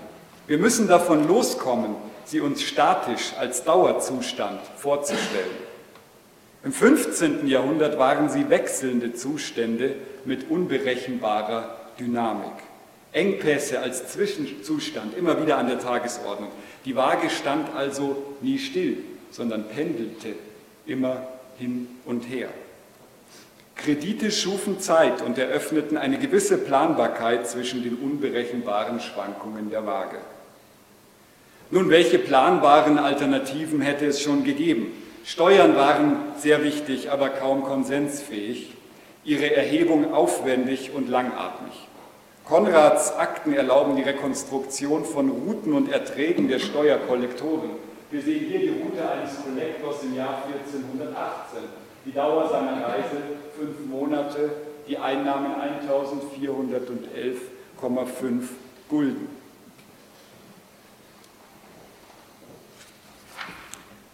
[0.48, 5.68] Wir müssen davon loskommen, sie uns statisch als Dauerzustand vorzustellen.
[6.64, 7.48] Im 15.
[7.48, 12.54] Jahrhundert waren sie wechselnde Zustände mit unberechenbarer Dynamik.
[13.12, 16.52] Engpässe als Zwischenzustand immer wieder an der Tagesordnung.
[16.86, 18.98] Die Waage stand also nie still,
[19.32, 20.36] sondern pendelte
[20.86, 21.28] immer
[21.58, 22.50] hin und her.
[23.78, 30.18] Kredite schufen Zeit und eröffneten eine gewisse Planbarkeit zwischen den unberechenbaren Schwankungen der Waage.
[31.70, 34.92] Nun, welche planbaren Alternativen hätte es schon gegeben?
[35.26, 38.74] Steuern waren sehr wichtig, aber kaum konsensfähig,
[39.26, 41.88] ihre Erhebung aufwendig und langatmig.
[42.46, 47.72] Konrads Akten erlauben die Rekonstruktion von Routen und Erträgen der Steuerkollektoren.
[48.10, 51.87] Wir sehen hier die Route eines Kollektors im Jahr 1418.
[52.08, 53.18] Die Dauer seiner Reise
[53.60, 54.50] fünf Monate,
[54.88, 55.52] die Einnahmen
[55.92, 58.44] 1411,5
[58.88, 59.28] Gulden.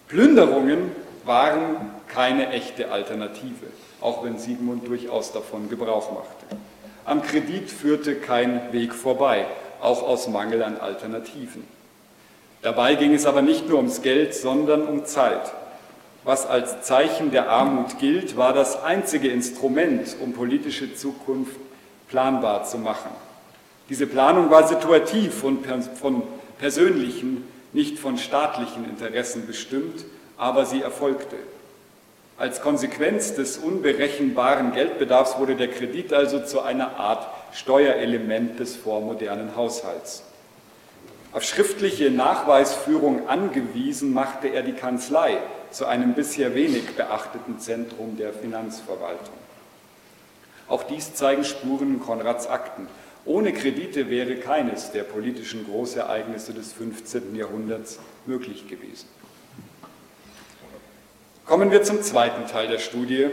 [0.07, 0.91] Plünderungen
[1.23, 3.67] waren keine echte Alternative,
[4.01, 6.47] auch wenn Sigmund durchaus davon Gebrauch machte.
[7.05, 9.45] Am Kredit führte kein Weg vorbei,
[9.79, 11.67] auch aus Mangel an Alternativen.
[12.63, 15.51] Dabei ging es aber nicht nur ums Geld, sondern um Zeit.
[16.25, 21.57] Was als Zeichen der Armut gilt, war das einzige Instrument, um politische Zukunft
[22.07, 23.11] planbar zu machen.
[23.89, 25.65] Diese Planung war situativ und
[25.99, 26.23] von
[26.59, 30.05] persönlichen, nicht von staatlichen Interessen bestimmt,
[30.37, 31.35] aber sie erfolgte.
[32.37, 39.55] Als Konsequenz des unberechenbaren Geldbedarfs wurde der Kredit also zu einer Art Steuerelement des vormodernen
[39.55, 40.23] Haushalts.
[41.33, 45.37] Auf schriftliche Nachweisführung angewiesen machte er die Kanzlei
[45.73, 49.35] zu einem bisher wenig beachteten Zentrum der Finanzverwaltung.
[50.67, 52.87] Auch dies zeigen Spuren in Konrads Akten.
[53.25, 57.35] Ohne Kredite wäre keines der politischen Großereignisse des 15.
[57.35, 59.07] Jahrhunderts möglich gewesen.
[61.45, 63.27] Kommen wir zum zweiten Teil der Studie,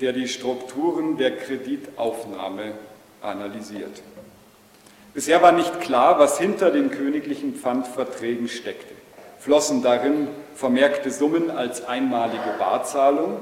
[0.00, 2.72] der die Strukturen der Kreditaufnahme
[3.20, 4.02] analysiert.
[5.12, 8.94] Bisher war nicht klar, was hinter den königlichen Pfandverträgen steckte.
[9.40, 13.38] Flossen darin vermerkte Summen als einmalige Barzahlung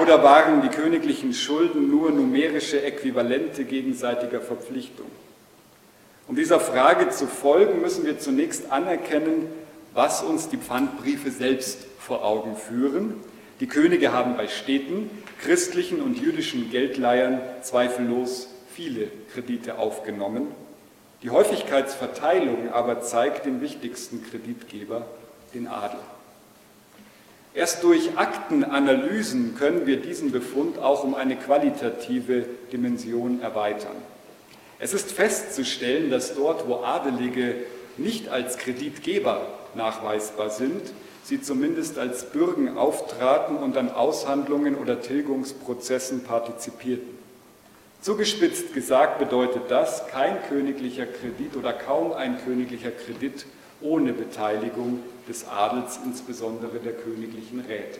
[0.00, 5.06] oder waren die königlichen Schulden nur numerische Äquivalente gegenseitiger Verpflichtung?
[6.26, 9.46] Um dieser Frage zu folgen, müssen wir zunächst anerkennen,
[9.94, 13.14] was uns die Pfandbriefe selbst vor Augen führen.
[13.60, 15.08] Die Könige haben bei Städten,
[15.40, 20.48] christlichen und jüdischen Geldleihern zweifellos viele Kredite aufgenommen.
[21.26, 25.06] Die Häufigkeitsverteilung aber zeigt den wichtigsten Kreditgeber,
[25.54, 25.98] den Adel.
[27.52, 33.96] Erst durch Aktenanalysen können wir diesen Befund auch um eine qualitative Dimension erweitern.
[34.78, 37.56] Es ist festzustellen, dass dort, wo Adelige
[37.96, 40.92] nicht als Kreditgeber nachweisbar sind,
[41.24, 47.15] sie zumindest als Bürgen auftraten und an Aushandlungen oder Tilgungsprozessen partizipierten.
[48.00, 53.46] Zugespitzt gesagt bedeutet das kein königlicher Kredit oder kaum ein königlicher Kredit
[53.80, 57.98] ohne Beteiligung des Adels, insbesondere der königlichen Räte.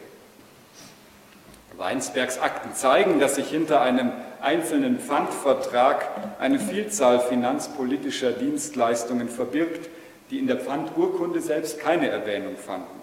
[1.77, 9.91] Weinsbergs Akten zeigen, dass sich hinter einem einzelnen Pfandvertrag eine Vielzahl finanzpolitischer Dienstleistungen verbirgt,
[10.31, 13.01] die in der Pfandurkunde selbst keine Erwähnung fanden.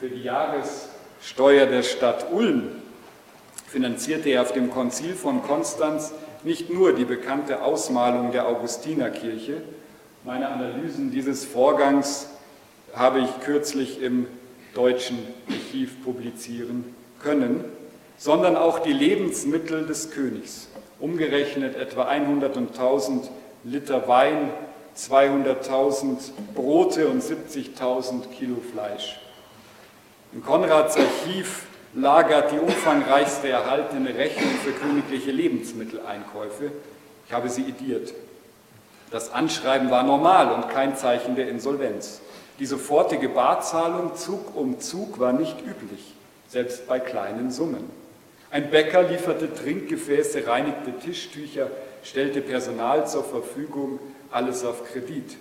[0.00, 2.81] Für die Jahressteuer der Stadt Ulm
[3.72, 6.12] finanzierte er auf dem Konzil von Konstanz
[6.44, 9.62] nicht nur die bekannte Ausmalung der Augustinerkirche,
[10.24, 12.28] meine Analysen dieses Vorgangs
[12.92, 14.26] habe ich kürzlich im
[14.74, 17.64] deutschen Archiv publizieren können,
[18.18, 20.68] sondern auch die Lebensmittel des Königs,
[21.00, 23.28] umgerechnet etwa 100.000
[23.64, 24.50] Liter Wein,
[24.96, 26.18] 200.000
[26.54, 29.18] Brote und 70.000 Kilo Fleisch.
[30.34, 36.72] In Konrads Archiv lagert die umfangreichste erhaltene Rechnung für königliche Lebensmitteleinkäufe.
[37.26, 38.14] Ich habe sie ediert.
[39.10, 42.20] Das Anschreiben war normal und kein Zeichen der Insolvenz.
[42.58, 46.14] Die sofortige Barzahlung Zug um Zug war nicht üblich,
[46.48, 47.90] selbst bei kleinen Summen.
[48.50, 51.70] Ein Bäcker lieferte Trinkgefäße, reinigte Tischtücher,
[52.04, 53.98] stellte Personal zur Verfügung,
[54.30, 55.36] alles auf Kredit.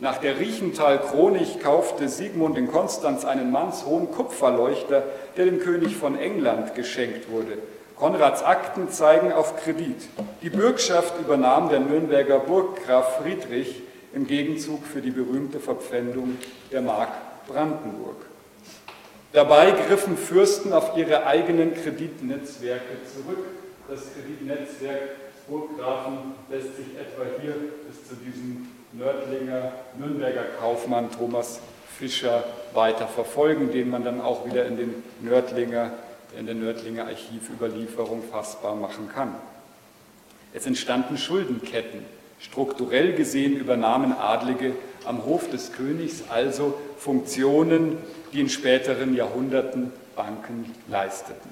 [0.00, 5.02] Nach der Riechenthal-Chronik kaufte Sigmund in Konstanz einen mannshohen Kupferleuchter,
[5.36, 7.58] der dem König von England geschenkt wurde.
[7.96, 10.08] Konrads Akten zeigen auf Kredit.
[10.40, 13.82] Die Bürgschaft übernahm der Nürnberger Burggraf Friedrich
[14.14, 16.38] im Gegenzug für die berühmte Verpfändung
[16.72, 17.10] der Mark
[17.46, 18.16] Brandenburg.
[19.34, 23.44] Dabei griffen Fürsten auf ihre eigenen Kreditnetzwerke zurück.
[23.86, 25.10] Das Kreditnetzwerk
[25.46, 27.54] Burggrafen lässt sich etwa hier
[27.86, 31.60] bis zu diesem Nördlinger Nürnberger Kaufmann Thomas
[31.98, 35.92] Fischer weiter verfolgen, den man dann auch wieder in den Nördlinger
[36.38, 39.34] in der Nördlinger Archivüberlieferung fassbar machen kann.
[40.52, 42.04] Es entstanden Schuldenketten.
[42.38, 44.72] Strukturell gesehen übernahmen Adlige
[45.04, 47.98] am Hof des Königs also Funktionen,
[48.32, 51.50] die in späteren Jahrhunderten Banken leisteten.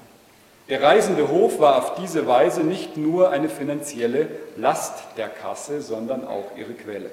[0.69, 6.25] Der reisende Hof war auf diese Weise nicht nur eine finanzielle Last der Kasse, sondern
[6.25, 7.09] auch ihre Quelle.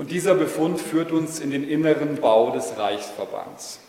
[0.00, 3.80] Und dieser Befund führt uns in den inneren Bau des Reichsverbands.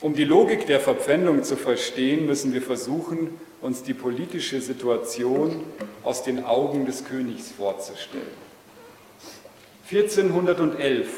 [0.00, 3.30] Um die Logik der Verpfändung zu verstehen, müssen wir versuchen,
[3.60, 5.64] uns die politische Situation
[6.04, 8.22] aus den Augen des Königs vorzustellen.
[9.90, 11.08] 1411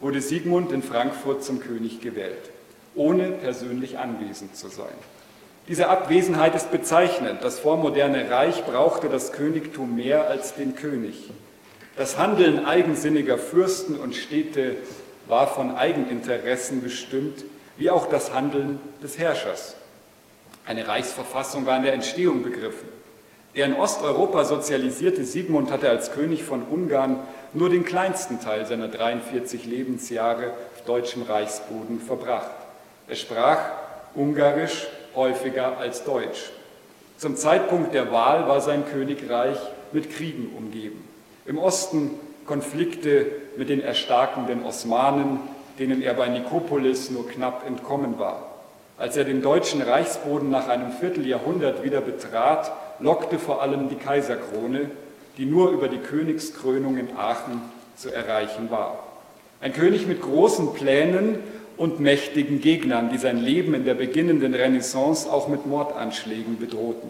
[0.00, 2.50] wurde Sigmund in Frankfurt zum König gewählt,
[2.96, 4.86] ohne persönlich anwesend zu sein.
[5.68, 7.44] Diese Abwesenheit ist bezeichnend.
[7.44, 11.30] Das vormoderne Reich brauchte das Königtum mehr als den König.
[11.98, 14.76] Das Handeln eigensinniger Fürsten und Städte
[15.26, 17.44] war von Eigeninteressen bestimmt,
[17.76, 19.74] wie auch das Handeln des Herrschers.
[20.64, 22.86] Eine Reichsverfassung war in der Entstehung begriffen.
[23.56, 27.18] Der in Osteuropa sozialisierte Sigmund hatte als König von Ungarn
[27.52, 32.52] nur den kleinsten Teil seiner 43 Lebensjahre auf deutschem Reichsboden verbracht.
[33.08, 33.58] Er sprach
[34.14, 34.86] Ungarisch
[35.16, 36.50] häufiger als Deutsch.
[37.16, 39.58] Zum Zeitpunkt der Wahl war sein Königreich
[39.90, 41.07] mit Kriegen umgeben.
[41.48, 42.10] Im Osten
[42.44, 43.24] Konflikte
[43.56, 45.40] mit den erstarkenden Osmanen,
[45.78, 48.54] denen er bei Nikopolis nur knapp entkommen war.
[48.98, 52.70] Als er den deutschen Reichsboden nach einem Vierteljahrhundert wieder betrat,
[53.00, 54.90] lockte vor allem die Kaiserkrone,
[55.38, 57.62] die nur über die Königskrönung in Aachen
[57.96, 59.02] zu erreichen war.
[59.62, 61.38] Ein König mit großen Plänen
[61.78, 67.08] und mächtigen Gegnern, die sein Leben in der beginnenden Renaissance auch mit Mordanschlägen bedrohten.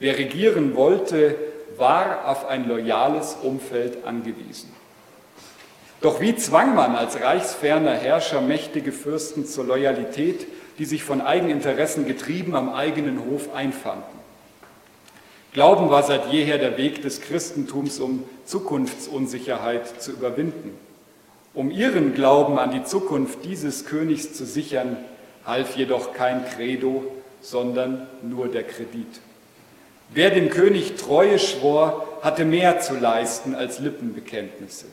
[0.00, 1.36] Wer regieren wollte,
[1.78, 4.70] war auf ein loyales Umfeld angewiesen.
[6.00, 10.46] Doch wie zwang man als reichsferner Herrscher mächtige Fürsten zur Loyalität,
[10.78, 14.16] die sich von Eigeninteressen getrieben am eigenen Hof einfanden?
[15.52, 20.78] Glauben war seit jeher der Weg des Christentums, um Zukunftsunsicherheit zu überwinden.
[21.54, 24.98] Um ihren Glauben an die Zukunft dieses Königs zu sichern,
[25.46, 27.04] half jedoch kein Credo,
[27.40, 29.08] sondern nur der Kredit.
[30.10, 34.86] Wer dem König Treue schwor, hatte mehr zu leisten als Lippenbekenntnisse.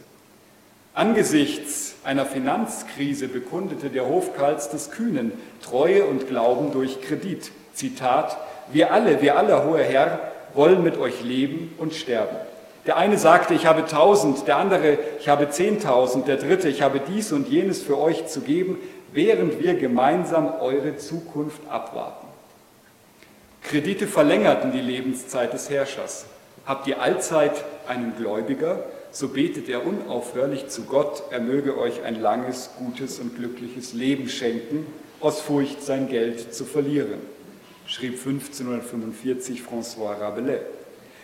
[0.93, 7.51] Angesichts einer Finanzkrise bekundete der Hof Karls des Kühnen Treue und Glauben durch Kredit.
[7.74, 8.38] Zitat,
[8.72, 10.20] wir alle, wir alle, hoher Herr,
[10.53, 12.36] wollen mit euch leben und sterben.
[12.86, 16.99] Der eine sagte, ich habe tausend, der andere, ich habe zehntausend, der dritte, ich habe
[16.99, 18.78] dies und jenes für euch zu geben,
[19.14, 22.28] während wir gemeinsam eure Zukunft abwarten.
[23.74, 26.28] Kredite verlängerten die Lebenszeit des Herrschers.
[26.67, 32.21] Habt ihr allzeit einen Gläubiger, so betet er unaufhörlich zu Gott, er möge euch ein
[32.21, 34.86] langes, gutes und glückliches Leben schenken,
[35.21, 37.17] aus Furcht sein Geld zu verlieren,
[37.88, 40.61] schrieb 1545 François Rabelais.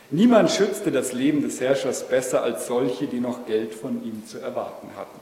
[0.09, 4.39] Niemand schützte das Leben des Herrschers besser als solche, die noch Geld von ihm zu
[4.39, 5.19] erwarten hatten.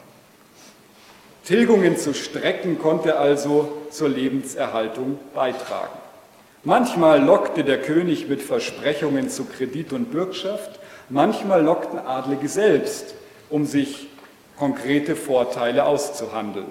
[1.44, 6.07] Tilgungen zu strecken konnte also zur Lebenserhaltung beitragen.
[6.64, 10.80] Manchmal lockte der König mit Versprechungen zu Kredit und Bürgschaft,
[11.10, 13.16] manchmal lockten Adlige selbst,
[13.50, 14.08] um sich
[14.58, 16.68] konkrete Vorteile auszuhandeln.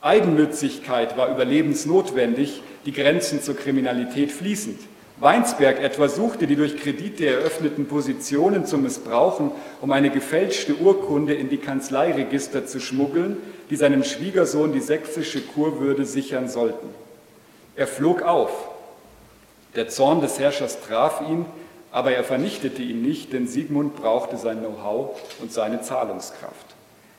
[0.00, 4.78] Eigennützigkeit war überlebensnotwendig, die Grenzen zur Kriminalität fließend.
[5.18, 9.50] Weinsberg etwa suchte die durch Kredite eröffneten Positionen zu missbrauchen,
[9.80, 13.38] um eine gefälschte Urkunde in die Kanzleiregister zu schmuggeln,
[13.70, 16.88] die seinem Schwiegersohn die sächsische Kurwürde sichern sollten.
[17.74, 18.50] Er flog auf.
[19.76, 21.44] Der Zorn des Herrschers traf ihn,
[21.92, 26.74] aber er vernichtete ihn nicht, denn Siegmund brauchte sein Know-how und seine Zahlungskraft.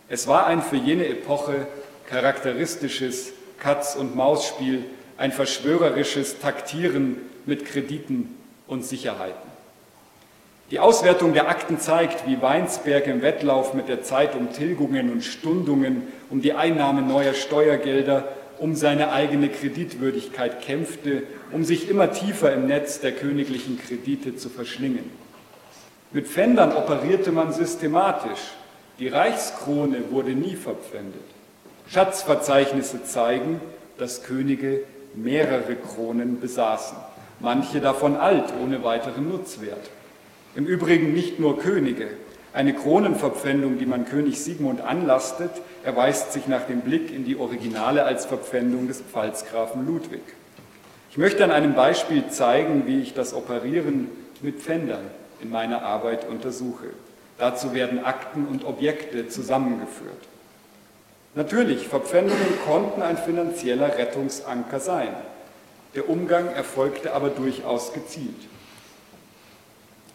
[0.09, 1.67] Es war ein für jene Epoche
[2.09, 4.85] charakteristisches Katz-und-Maus-Spiel,
[5.17, 8.35] ein verschwörerisches Taktieren mit Krediten
[8.67, 9.47] und Sicherheiten.
[10.71, 15.23] Die Auswertung der Akten zeigt, wie Weinsberg im Wettlauf mit der Zeit um Tilgungen und
[15.23, 18.27] Stundungen, um die Einnahme neuer Steuergelder,
[18.59, 24.49] um seine eigene Kreditwürdigkeit kämpfte, um sich immer tiefer im Netz der königlichen Kredite zu
[24.49, 25.09] verschlingen.
[26.11, 28.53] Mit Pfändern operierte man systematisch.
[28.99, 31.21] Die Reichskrone wurde nie verpfändet.
[31.89, 33.61] Schatzverzeichnisse zeigen,
[33.97, 34.81] dass Könige
[35.15, 36.97] mehrere Kronen besaßen
[37.39, 39.89] manche davon alt, ohne weiteren Nutzwert.
[40.55, 42.07] Im Übrigen nicht nur Könige.
[42.53, 45.51] Eine Kronenverpfändung, die man König Sigmund anlastet,
[45.83, 50.21] erweist sich nach dem Blick in die Originale als Verpfändung des Pfalzgrafen Ludwig.
[51.09, 54.09] Ich möchte an einem Beispiel zeigen, wie ich das Operieren
[54.41, 55.05] mit Pfändern
[55.41, 56.87] in meiner Arbeit untersuche.
[57.37, 60.27] Dazu werden Akten und Objekte zusammengeführt.
[61.35, 65.09] Natürlich, Verpfändungen konnten ein finanzieller Rettungsanker sein.
[65.93, 68.35] Der Umgang erfolgte aber durchaus gezielt.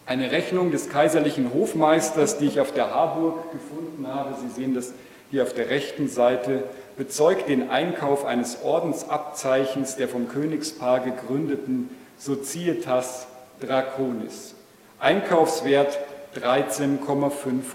[0.05, 4.93] Eine Rechnung des kaiserlichen Hofmeisters, die ich auf der Harburg gefunden habe, Sie sehen das
[5.31, 6.63] hier auf der rechten Seite,
[6.97, 13.27] bezeugt den Einkauf eines Ordensabzeichens der vom Königspaar gegründeten Societas
[13.59, 14.55] Draconis.
[14.99, 15.97] Einkaufswert
[16.35, 17.31] 13,5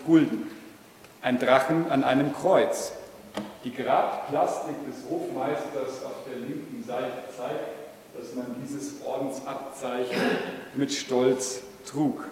[0.07, 0.51] Gulden.
[1.23, 2.93] Ein Drachen an einem Kreuz.
[3.65, 7.79] Die Grabplastik des Hofmeisters auf der linken Seite zeigt,
[8.17, 10.21] dass man dieses Ordensabzeichen
[10.75, 12.25] mit Stolz trug.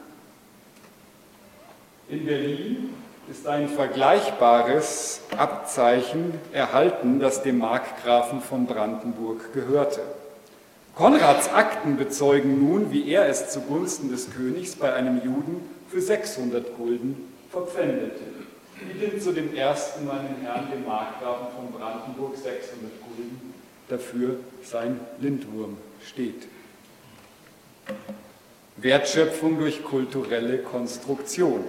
[2.08, 2.94] In Berlin
[3.30, 10.00] ist ein vergleichbares Abzeichen erhalten, das dem Markgrafen von Brandenburg gehörte.
[10.94, 16.76] Konrads Akten bezeugen nun, wie er es zugunsten des Königs bei einem Juden für 600
[16.76, 18.22] Gulden verpfändete.
[18.80, 22.52] Biete zu dem ersten meinen Herrn, dem Markgrafen von Brandenburg, 600
[23.02, 23.54] Gulden
[23.88, 26.46] dafür sein Lindwurm steht.
[28.76, 31.64] Wertschöpfung durch kulturelle Konstruktion.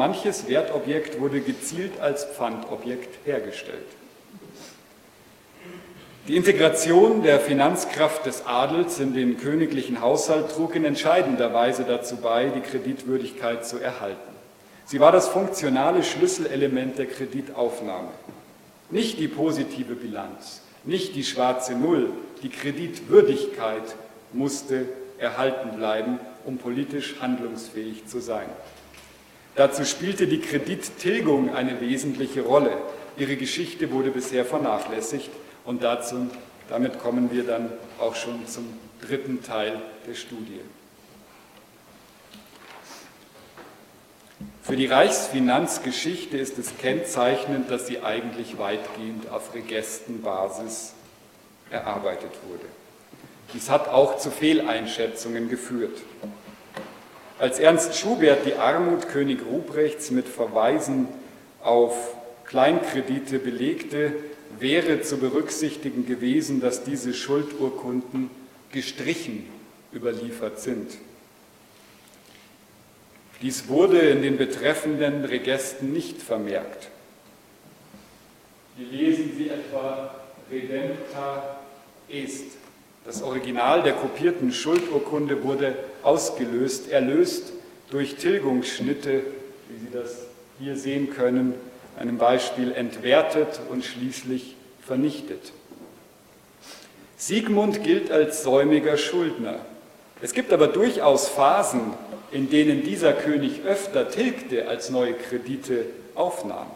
[0.00, 3.84] Manches Wertobjekt wurde gezielt als Pfandobjekt hergestellt.
[6.26, 12.16] Die Integration der Finanzkraft des Adels in den königlichen Haushalt trug in entscheidender Weise dazu
[12.16, 14.32] bei, die Kreditwürdigkeit zu erhalten.
[14.86, 18.08] Sie war das funktionale Schlüsselelement der Kreditaufnahme.
[18.88, 22.08] Nicht die positive Bilanz, nicht die schwarze Null,
[22.42, 23.84] die Kreditwürdigkeit
[24.32, 24.86] musste
[25.18, 28.48] erhalten bleiben, um politisch handlungsfähig zu sein.
[29.60, 32.78] Dazu spielte die Kredittilgung eine wesentliche Rolle.
[33.18, 35.28] Ihre Geschichte wurde bisher vernachlässigt
[35.66, 36.28] und dazu,
[36.70, 38.64] damit kommen wir dann auch schon zum
[39.06, 40.60] dritten Teil der Studie.
[44.62, 50.94] Für die Reichsfinanzgeschichte ist es kennzeichnend, dass sie eigentlich weitgehend auf Regestenbasis
[51.70, 52.64] erarbeitet wurde.
[53.52, 55.98] Dies hat auch zu Fehleinschätzungen geführt.
[57.40, 61.08] Als Ernst Schubert die Armut König Ruprechts mit Verweisen
[61.62, 62.14] auf
[62.44, 64.12] Kleinkredite belegte,
[64.58, 68.28] wäre zu berücksichtigen gewesen, dass diese Schuldurkunden
[68.72, 69.46] gestrichen
[69.90, 70.98] überliefert sind.
[73.40, 76.88] Dies wurde in den betreffenden Regesten nicht vermerkt.
[78.76, 80.14] Hier lesen Sie etwa
[80.52, 81.58] Redempta
[82.10, 82.58] est.
[83.06, 87.52] Das Original der kopierten Schuldurkunde wurde ausgelöst, erlöst
[87.90, 89.22] durch Tilgungsschnitte,
[89.68, 90.26] wie Sie das
[90.58, 91.54] hier sehen können,
[91.98, 95.52] einem Beispiel entwertet und schließlich vernichtet.
[97.16, 99.56] Siegmund gilt als säumiger Schuldner.
[100.22, 101.92] Es gibt aber durchaus Phasen,
[102.30, 106.66] in denen dieser König öfter tilgte, als neue Kredite aufnahm,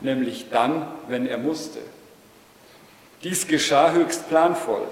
[0.00, 1.80] nämlich dann, wenn er musste.
[3.22, 4.86] Dies geschah höchst planvoll.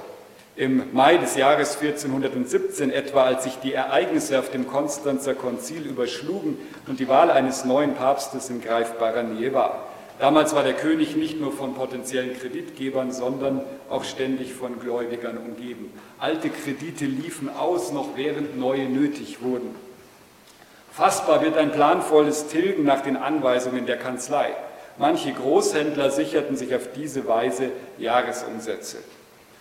[0.58, 6.58] Im Mai des Jahres 1417 etwa, als sich die Ereignisse auf dem Konstanzer Konzil überschlugen
[6.88, 9.86] und die Wahl eines neuen Papstes in greifbarer Nähe war.
[10.18, 15.92] Damals war der König nicht nur von potenziellen Kreditgebern, sondern auch ständig von Gläubigern umgeben.
[16.18, 19.76] Alte Kredite liefen aus, noch während neue nötig wurden.
[20.90, 24.56] Fassbar wird ein planvolles Tilgen nach den Anweisungen der Kanzlei.
[24.96, 28.96] Manche Großhändler sicherten sich auf diese Weise Jahresumsätze.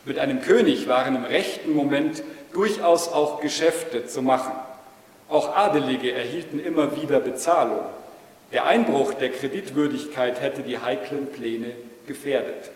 [0.08, 4.54] Mit einem König waren im rechten Moment durchaus auch Geschäfte zu machen.
[5.28, 7.82] Auch Adelige erhielten immer wieder Bezahlung.
[8.54, 11.72] Der Einbruch der Kreditwürdigkeit hätte die heiklen Pläne
[12.08, 12.72] gefährdet.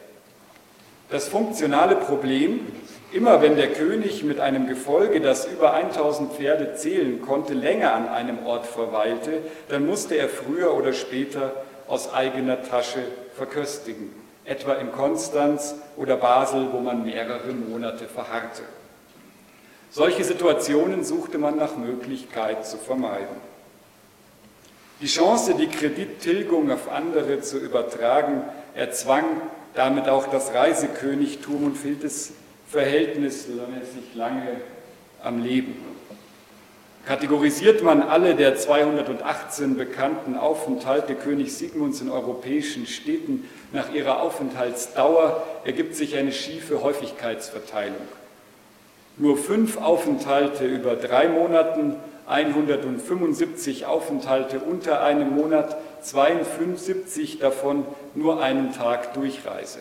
[1.10, 2.68] Das funktionale Problem,
[3.14, 8.10] immer wenn der König mit einem Gefolge, das über 1000 Pferde zählen konnte, länger an
[8.10, 9.38] einem Ort verweilte,
[9.70, 11.54] dann musste er früher oder später
[11.88, 13.04] aus eigener Tasche
[13.38, 18.64] verköstigen etwa in Konstanz oder Basel, wo man mehrere Monate verharrte.
[19.92, 23.52] Solche Situationen suchte man nach Möglichkeit zu vermeiden.
[25.02, 28.44] Die Chance, die Kredittilgung auf andere zu übertragen,
[28.76, 29.26] erzwang
[29.74, 32.32] damit auch das Reisekönigtum und hielt das
[32.70, 34.62] Verhältnis sich lange
[35.24, 35.91] am Leben.
[37.06, 45.44] Kategorisiert man alle der 218 bekannten Aufenthalte König Sigmunds in europäischen Städten nach ihrer Aufenthaltsdauer,
[45.66, 48.08] ergibt sich eine schiefe Häufigkeitsverteilung.
[49.18, 51.96] Nur fünf Aufenthalte über drei Monaten,
[52.28, 59.80] 175 Aufenthalte unter einem Monat, 72 davon nur einen Tag Durchreise.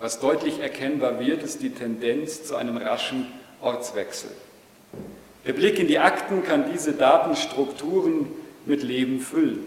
[0.00, 3.26] Was deutlich erkennbar wird, ist die Tendenz zu einem raschen
[3.60, 4.30] Ortswechsel.
[5.46, 8.28] Der Blick in die Akten kann diese Datenstrukturen
[8.64, 9.58] mit Leben füllen.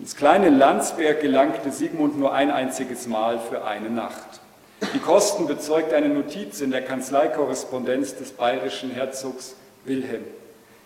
[0.00, 4.40] Ins kleine Landsberg gelangte Sigmund nur ein einziges Mal für eine Nacht.
[4.94, 10.24] Die Kosten bezeugt eine Notiz in der Kanzleikorrespondenz des bayerischen Herzogs Wilhelm.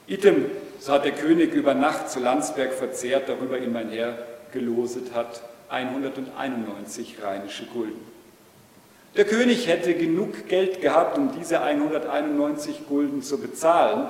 [0.09, 0.47] Item,
[0.79, 4.19] so hat der König über Nacht zu Landsberg verzehrt, darüber ihn mein Herr
[4.53, 8.14] geloset hat, 191 rheinische Gulden.
[9.17, 14.09] Der König hätte genug Geld gehabt, um diese 191 Gulden zu bezahlen,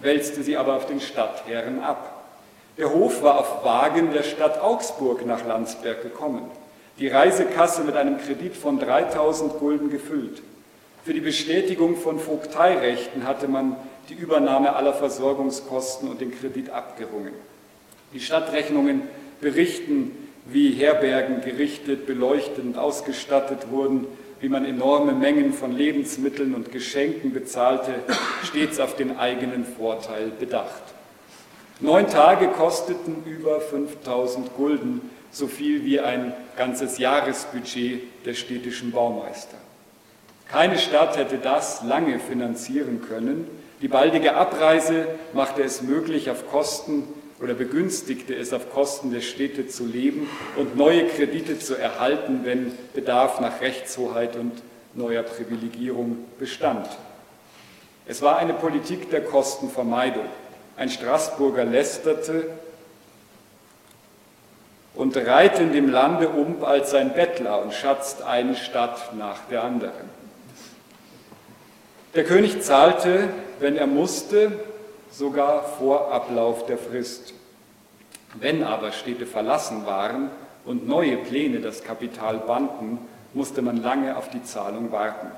[0.00, 2.24] wälzte sie aber auf den Stadtherren ab.
[2.78, 6.50] Der Hof war auf Wagen der Stadt Augsburg nach Landsberg gekommen,
[6.98, 10.40] die Reisekasse mit einem Kredit von 3000 Gulden gefüllt.
[11.04, 13.76] Für die Bestätigung von Vogteirechten hatte man
[14.08, 17.32] die Übernahme aller Versorgungskosten und den Kredit abgerungen.
[18.14, 19.02] Die Stadtrechnungen
[19.42, 20.12] berichten,
[20.46, 24.06] wie Herbergen gerichtet, beleuchtet und ausgestattet wurden,
[24.40, 27.94] wie man enorme Mengen von Lebensmitteln und Geschenken bezahlte,
[28.44, 30.82] stets auf den eigenen Vorteil bedacht.
[31.80, 39.56] Neun Tage kosteten über 5000 Gulden, so viel wie ein ganzes Jahresbudget der städtischen Baumeister.
[40.50, 43.46] Keine Stadt hätte das lange finanzieren können.
[43.80, 47.04] Die baldige Abreise machte es möglich, auf Kosten
[47.40, 52.72] oder begünstigte es auf Kosten der Städte zu leben und neue Kredite zu erhalten, wenn
[52.94, 54.52] Bedarf nach Rechtshoheit und
[54.94, 56.86] neuer Privilegierung bestand.
[58.06, 60.26] Es war eine Politik der Kostenvermeidung.
[60.76, 62.48] Ein Straßburger lästerte
[64.94, 69.62] und reiht in dem Lande um als ein Bettler und schatzt eine Stadt nach der
[69.64, 70.10] anderen.
[72.14, 73.28] Der König zahlte,
[73.60, 74.52] wenn er musste,
[75.10, 77.34] sogar vor Ablauf der Frist.
[78.34, 80.30] Wenn aber Städte verlassen waren
[80.64, 82.98] und neue Pläne das Kapital banden,
[83.34, 85.28] musste man lange auf die Zahlung warten.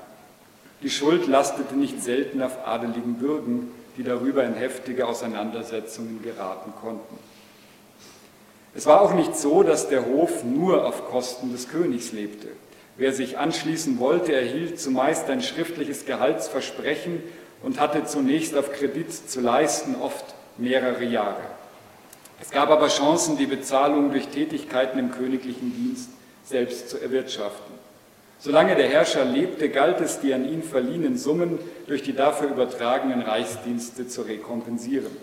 [0.81, 7.17] Die Schuld lastete nicht selten auf adeligen Bürgen, die darüber in heftige Auseinandersetzungen geraten konnten.
[8.75, 12.47] Es war auch nicht so, dass der Hof nur auf Kosten des Königs lebte.
[12.97, 17.23] Wer sich anschließen wollte, erhielt zumeist ein schriftliches Gehaltsversprechen
[17.63, 20.25] und hatte zunächst auf Kredit zu leisten, oft
[20.57, 21.41] mehrere Jahre.
[22.41, 26.09] Es gab aber Chancen, die Bezahlung durch Tätigkeiten im königlichen Dienst
[26.43, 27.73] selbst zu erwirtschaften.
[28.39, 31.57] Solange der Herrscher lebte, galt es, die an ihn verliehenen Summen
[31.87, 35.15] durch die dafür übertragenen Reichsdienste zu rekompensieren.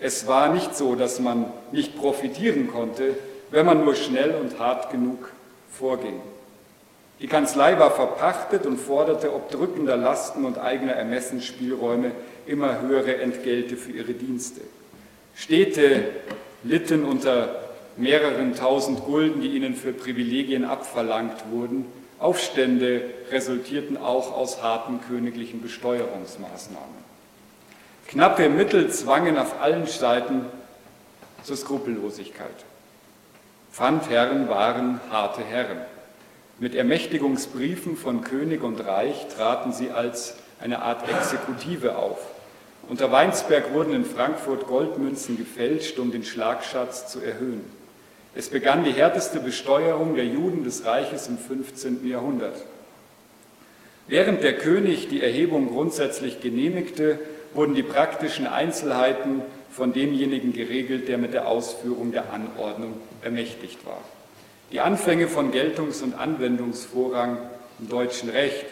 [0.00, 3.14] Es war nicht so, dass man nicht profitieren konnte,
[3.50, 5.30] wenn man nur schnell und hart genug
[5.70, 6.20] vorging.
[7.20, 12.12] Die Kanzlei war verpachtet und forderte ob drückender Lasten und eigener Ermessensspielräume
[12.46, 14.62] immer höhere Entgelte für ihre Dienste.
[15.34, 16.04] Städte
[16.64, 17.60] litten unter
[17.96, 21.84] mehreren tausend Gulden, die ihnen für Privilegien abverlangt wurden.
[22.18, 27.10] Aufstände resultierten auch aus harten königlichen Besteuerungsmaßnahmen.
[28.08, 30.46] Knappe Mittel zwangen auf allen Seiten
[31.42, 32.48] zur Skrupellosigkeit.
[33.72, 35.78] Pfandherren waren harte Herren.
[36.60, 42.18] Mit Ermächtigungsbriefen von König und Reich traten sie als eine Art Exekutive auf.
[42.86, 47.64] Unter Weinsberg wurden in Frankfurt Goldmünzen gefälscht, um den Schlagschatz zu erhöhen.
[48.34, 52.06] Es begann die härteste Besteuerung der Juden des Reiches im 15.
[52.06, 52.62] Jahrhundert.
[54.06, 57.18] Während der König die Erhebung grundsätzlich genehmigte,
[57.54, 59.40] wurden die praktischen Einzelheiten
[59.70, 64.02] von demjenigen geregelt, der mit der Ausführung der Anordnung ermächtigt war.
[64.72, 67.38] Die Anfänge von Geltungs- und Anwendungsvorrang
[67.80, 68.66] im deutschen Recht.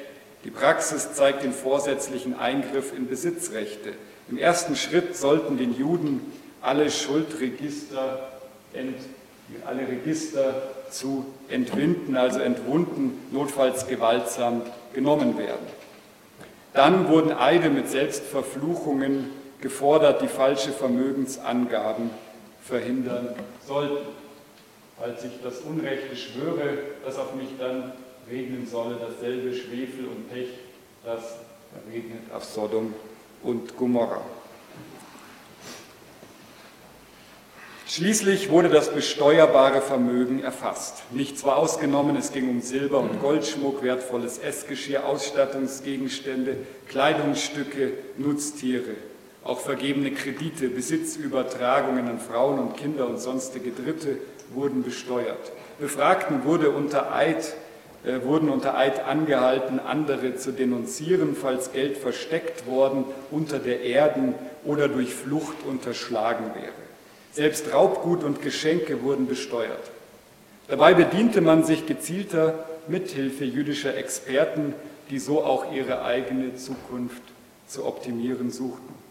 [0.45, 3.95] Die Praxis zeigt den vorsätzlichen Eingriff in Besitzrechte.
[4.31, 6.21] Im ersten Schritt sollten den Juden
[6.63, 8.31] alle Schuldregister,
[8.75, 8.95] ent,
[9.67, 14.63] alle Register zu entwinden, also entwunden, notfalls gewaltsam
[14.95, 15.67] genommen werden.
[16.75, 19.31] Dann wurden Eide mit Selbstverfluchungen
[19.61, 22.11] gefordert, die falsche Vermögensangaben
[22.63, 23.31] verhindern
[23.67, 24.28] sollten
[25.01, 27.93] als ich das Unrechte schwöre, das auf mich dann
[28.31, 30.49] regnen solle, dasselbe Schwefel und Pech,
[31.05, 31.37] das
[31.93, 32.95] regnet auf Sodom
[33.43, 34.23] und Gomorra.
[37.87, 41.05] Schließlich wurde das besteuerbare Vermögen erfasst.
[41.11, 48.95] Nichts war ausgenommen, es ging um Silber- und Goldschmuck, wertvolles Essgeschirr, Ausstattungsgegenstände, Kleidungsstücke, Nutztiere,
[49.49, 54.19] auch vergebene Kredite, Besitzübertragungen an Frauen und Kinder und sonstige Dritte
[54.53, 55.53] wurden besteuert.
[55.81, 57.55] Befragten wurde unter Eid,
[58.05, 64.35] äh, wurden unter Eid angehalten, andere zu denunzieren, falls Geld versteckt worden unter der Erden
[64.65, 66.73] oder durch Flucht unterschlagen wäre.
[67.33, 69.91] Selbst Raubgut und Geschenke wurden besteuert.
[70.69, 74.75] Dabei bediente man sich gezielter Mithilfe jüdischer Experten,
[75.09, 77.23] die so auch ihre eigene Zukunft
[77.67, 79.08] zu optimieren suchten.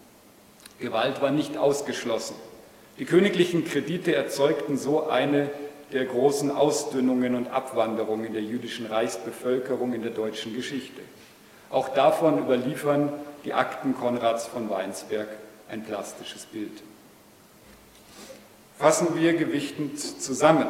[0.78, 2.36] Gewalt war nicht ausgeschlossen.
[2.98, 5.50] Die königlichen Kredite erzeugten so eine
[5.92, 11.00] der großen Ausdünnungen und Abwanderungen der jüdischen Reichsbevölkerung in der deutschen Geschichte.
[11.70, 13.12] Auch davon überliefern
[13.44, 15.28] die Akten Konrads von Weinsberg
[15.68, 16.82] ein plastisches Bild.
[18.78, 20.66] Fassen wir gewichtend zusammen.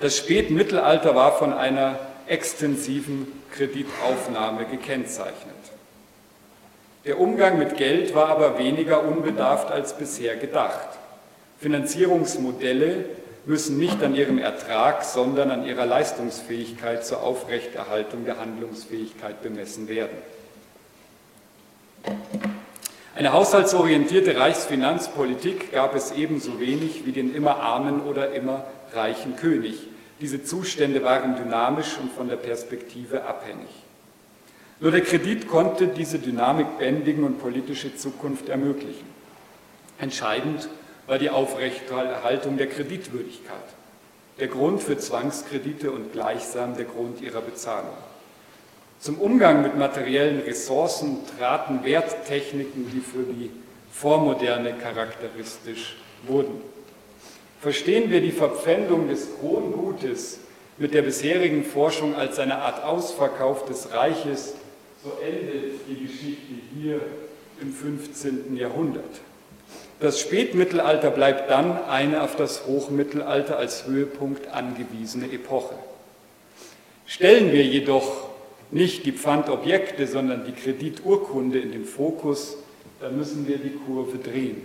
[0.00, 5.53] Das Spätmittelalter war von einer extensiven Kreditaufnahme gekennzeichnet.
[7.04, 10.88] Der Umgang mit Geld war aber weniger unbedarft als bisher gedacht.
[11.58, 13.04] Finanzierungsmodelle
[13.44, 20.16] müssen nicht an ihrem Ertrag, sondern an ihrer Leistungsfähigkeit zur Aufrechterhaltung der Handlungsfähigkeit bemessen werden.
[23.14, 29.88] Eine haushaltsorientierte Reichsfinanzpolitik gab es ebenso wenig wie den immer armen oder immer reichen König.
[30.20, 33.83] Diese Zustände waren dynamisch und von der Perspektive abhängig.
[34.80, 39.06] Nur der Kredit konnte diese Dynamik bändigen und politische Zukunft ermöglichen.
[39.98, 40.68] Entscheidend
[41.06, 43.56] war die Aufrechterhaltung der Kreditwürdigkeit,
[44.40, 47.94] der Grund für Zwangskredite und gleichsam der Grund ihrer Bezahlung.
[48.98, 53.50] Zum Umgang mit materiellen Ressourcen traten Werttechniken, die für die
[53.92, 55.96] Vormoderne charakteristisch
[56.26, 56.60] wurden.
[57.60, 60.38] Verstehen wir die Verpfändung des Krongutes
[60.78, 64.54] mit der bisherigen Forschung als eine Art Ausverkauf des Reiches,
[65.04, 66.98] so endet die Geschichte hier
[67.60, 68.56] im 15.
[68.56, 69.04] Jahrhundert.
[70.00, 75.74] Das Spätmittelalter bleibt dann eine auf das Hochmittelalter als Höhepunkt angewiesene Epoche.
[77.06, 78.28] Stellen wir jedoch
[78.70, 82.56] nicht die Pfandobjekte, sondern die Krediturkunde in den Fokus,
[83.00, 84.62] dann müssen wir die Kurve drehen.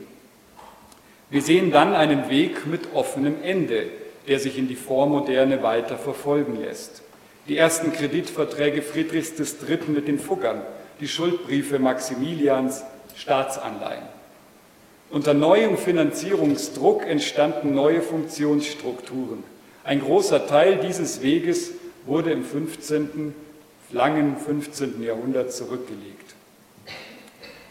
[1.29, 3.87] Wir sehen dann einen Weg mit offenem Ende,
[4.27, 7.03] der sich in die Vormoderne weiter verfolgen lässt.
[7.49, 9.79] Die ersten Kreditverträge Friedrichs III.
[9.87, 10.61] mit den Fuggern,
[10.99, 12.83] die Schuldbriefe Maximilians,
[13.15, 14.03] Staatsanleihen.
[15.09, 19.43] Unter neuem Finanzierungsdruck entstanden neue Funktionsstrukturen.
[19.83, 21.71] Ein großer Teil dieses Weges
[22.05, 23.33] wurde im 15.,
[23.89, 25.01] langen 15.
[25.01, 26.35] Jahrhundert zurückgelegt.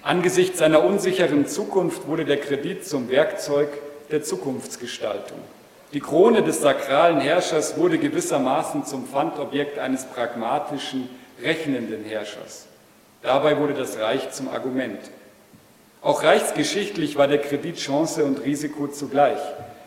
[0.02, 3.68] Angesichts einer unsicheren Zukunft wurde der Kredit zum Werkzeug
[4.10, 5.38] der Zukunftsgestaltung.
[5.94, 11.08] Die Krone des sakralen Herrschers wurde gewissermaßen zum Pfandobjekt eines pragmatischen,
[11.42, 12.66] rechnenden Herrschers.
[13.22, 15.00] Dabei wurde das Reich zum Argument.
[16.02, 19.40] Auch reichsgeschichtlich war der Kredit Chance und Risiko zugleich.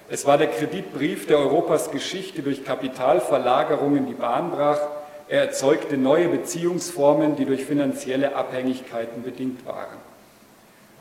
[0.10, 4.80] Es war der Kreditbrief, der Europas Geschichte durch Kapitalverlagerungen die Bahn brach.
[5.30, 10.11] Er erzeugte neue Beziehungsformen, die durch finanzielle Abhängigkeiten bedingt waren.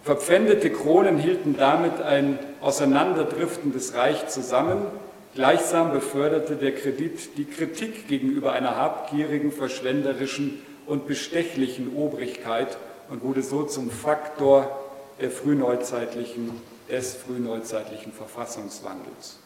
[0.03, 4.87] Verpfändete Kronen hielten damit ein auseinanderdriftendes Reich zusammen.
[5.35, 12.79] Gleichsam beförderte der Kredit die Kritik gegenüber einer habgierigen, verschwenderischen und bestechlichen Obrigkeit
[13.11, 14.81] und wurde so zum Faktor
[15.21, 16.51] der frühneuzeitlichen,
[16.91, 19.39] des frühneuzeitlichen Verfassungswandels.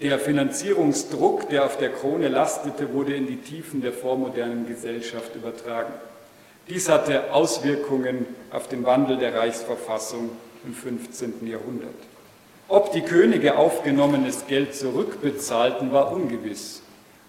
[0.00, 5.92] Der Finanzierungsdruck, der auf der Krone lastete, wurde in die Tiefen der vormodernen Gesellschaft übertragen.
[6.68, 10.30] Dies hatte Auswirkungen auf den Wandel der Reichsverfassung
[10.64, 11.46] im 15.
[11.46, 11.94] Jahrhundert.
[12.68, 16.82] Ob die Könige aufgenommenes Geld zurückbezahlten, war ungewiss.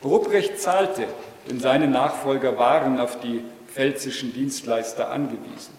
[0.03, 1.05] Ruprecht zahlte,
[1.49, 5.73] denn seine Nachfolger waren auf die pfälzischen Dienstleister angewiesen.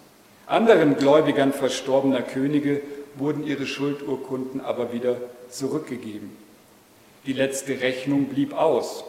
[0.47, 2.83] Anderen Gläubigern verstorbener Könige
[3.15, 5.17] wurden ihre Schuldurkunden aber wieder
[5.49, 6.37] zurückgegeben.
[7.25, 9.05] Die letzte Rechnung blieb aus.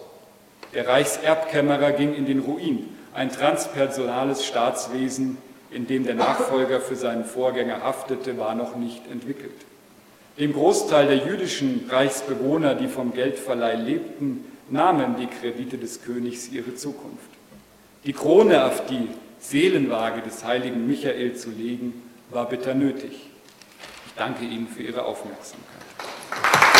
[0.73, 5.37] Der Reichserbkämmerer ging in den Ruin, ein transpersonales Staatswesen,
[5.71, 9.55] in dem der Nachfolger für seinen Vorgänger haftete, war noch nicht entwickelt.
[10.37, 16.75] Dem Großteil der jüdischen Reichsbewohner, die vom Geldverleih lebten, nahmen die Kredite des Königs ihre
[16.75, 17.29] Zukunft.
[18.03, 19.07] Die Krone auf die
[19.39, 23.29] Seelenwaage des heiligen Michael zu legen, war bitter nötig.
[24.07, 26.74] Ich danke Ihnen für Ihre Aufmerksamkeit.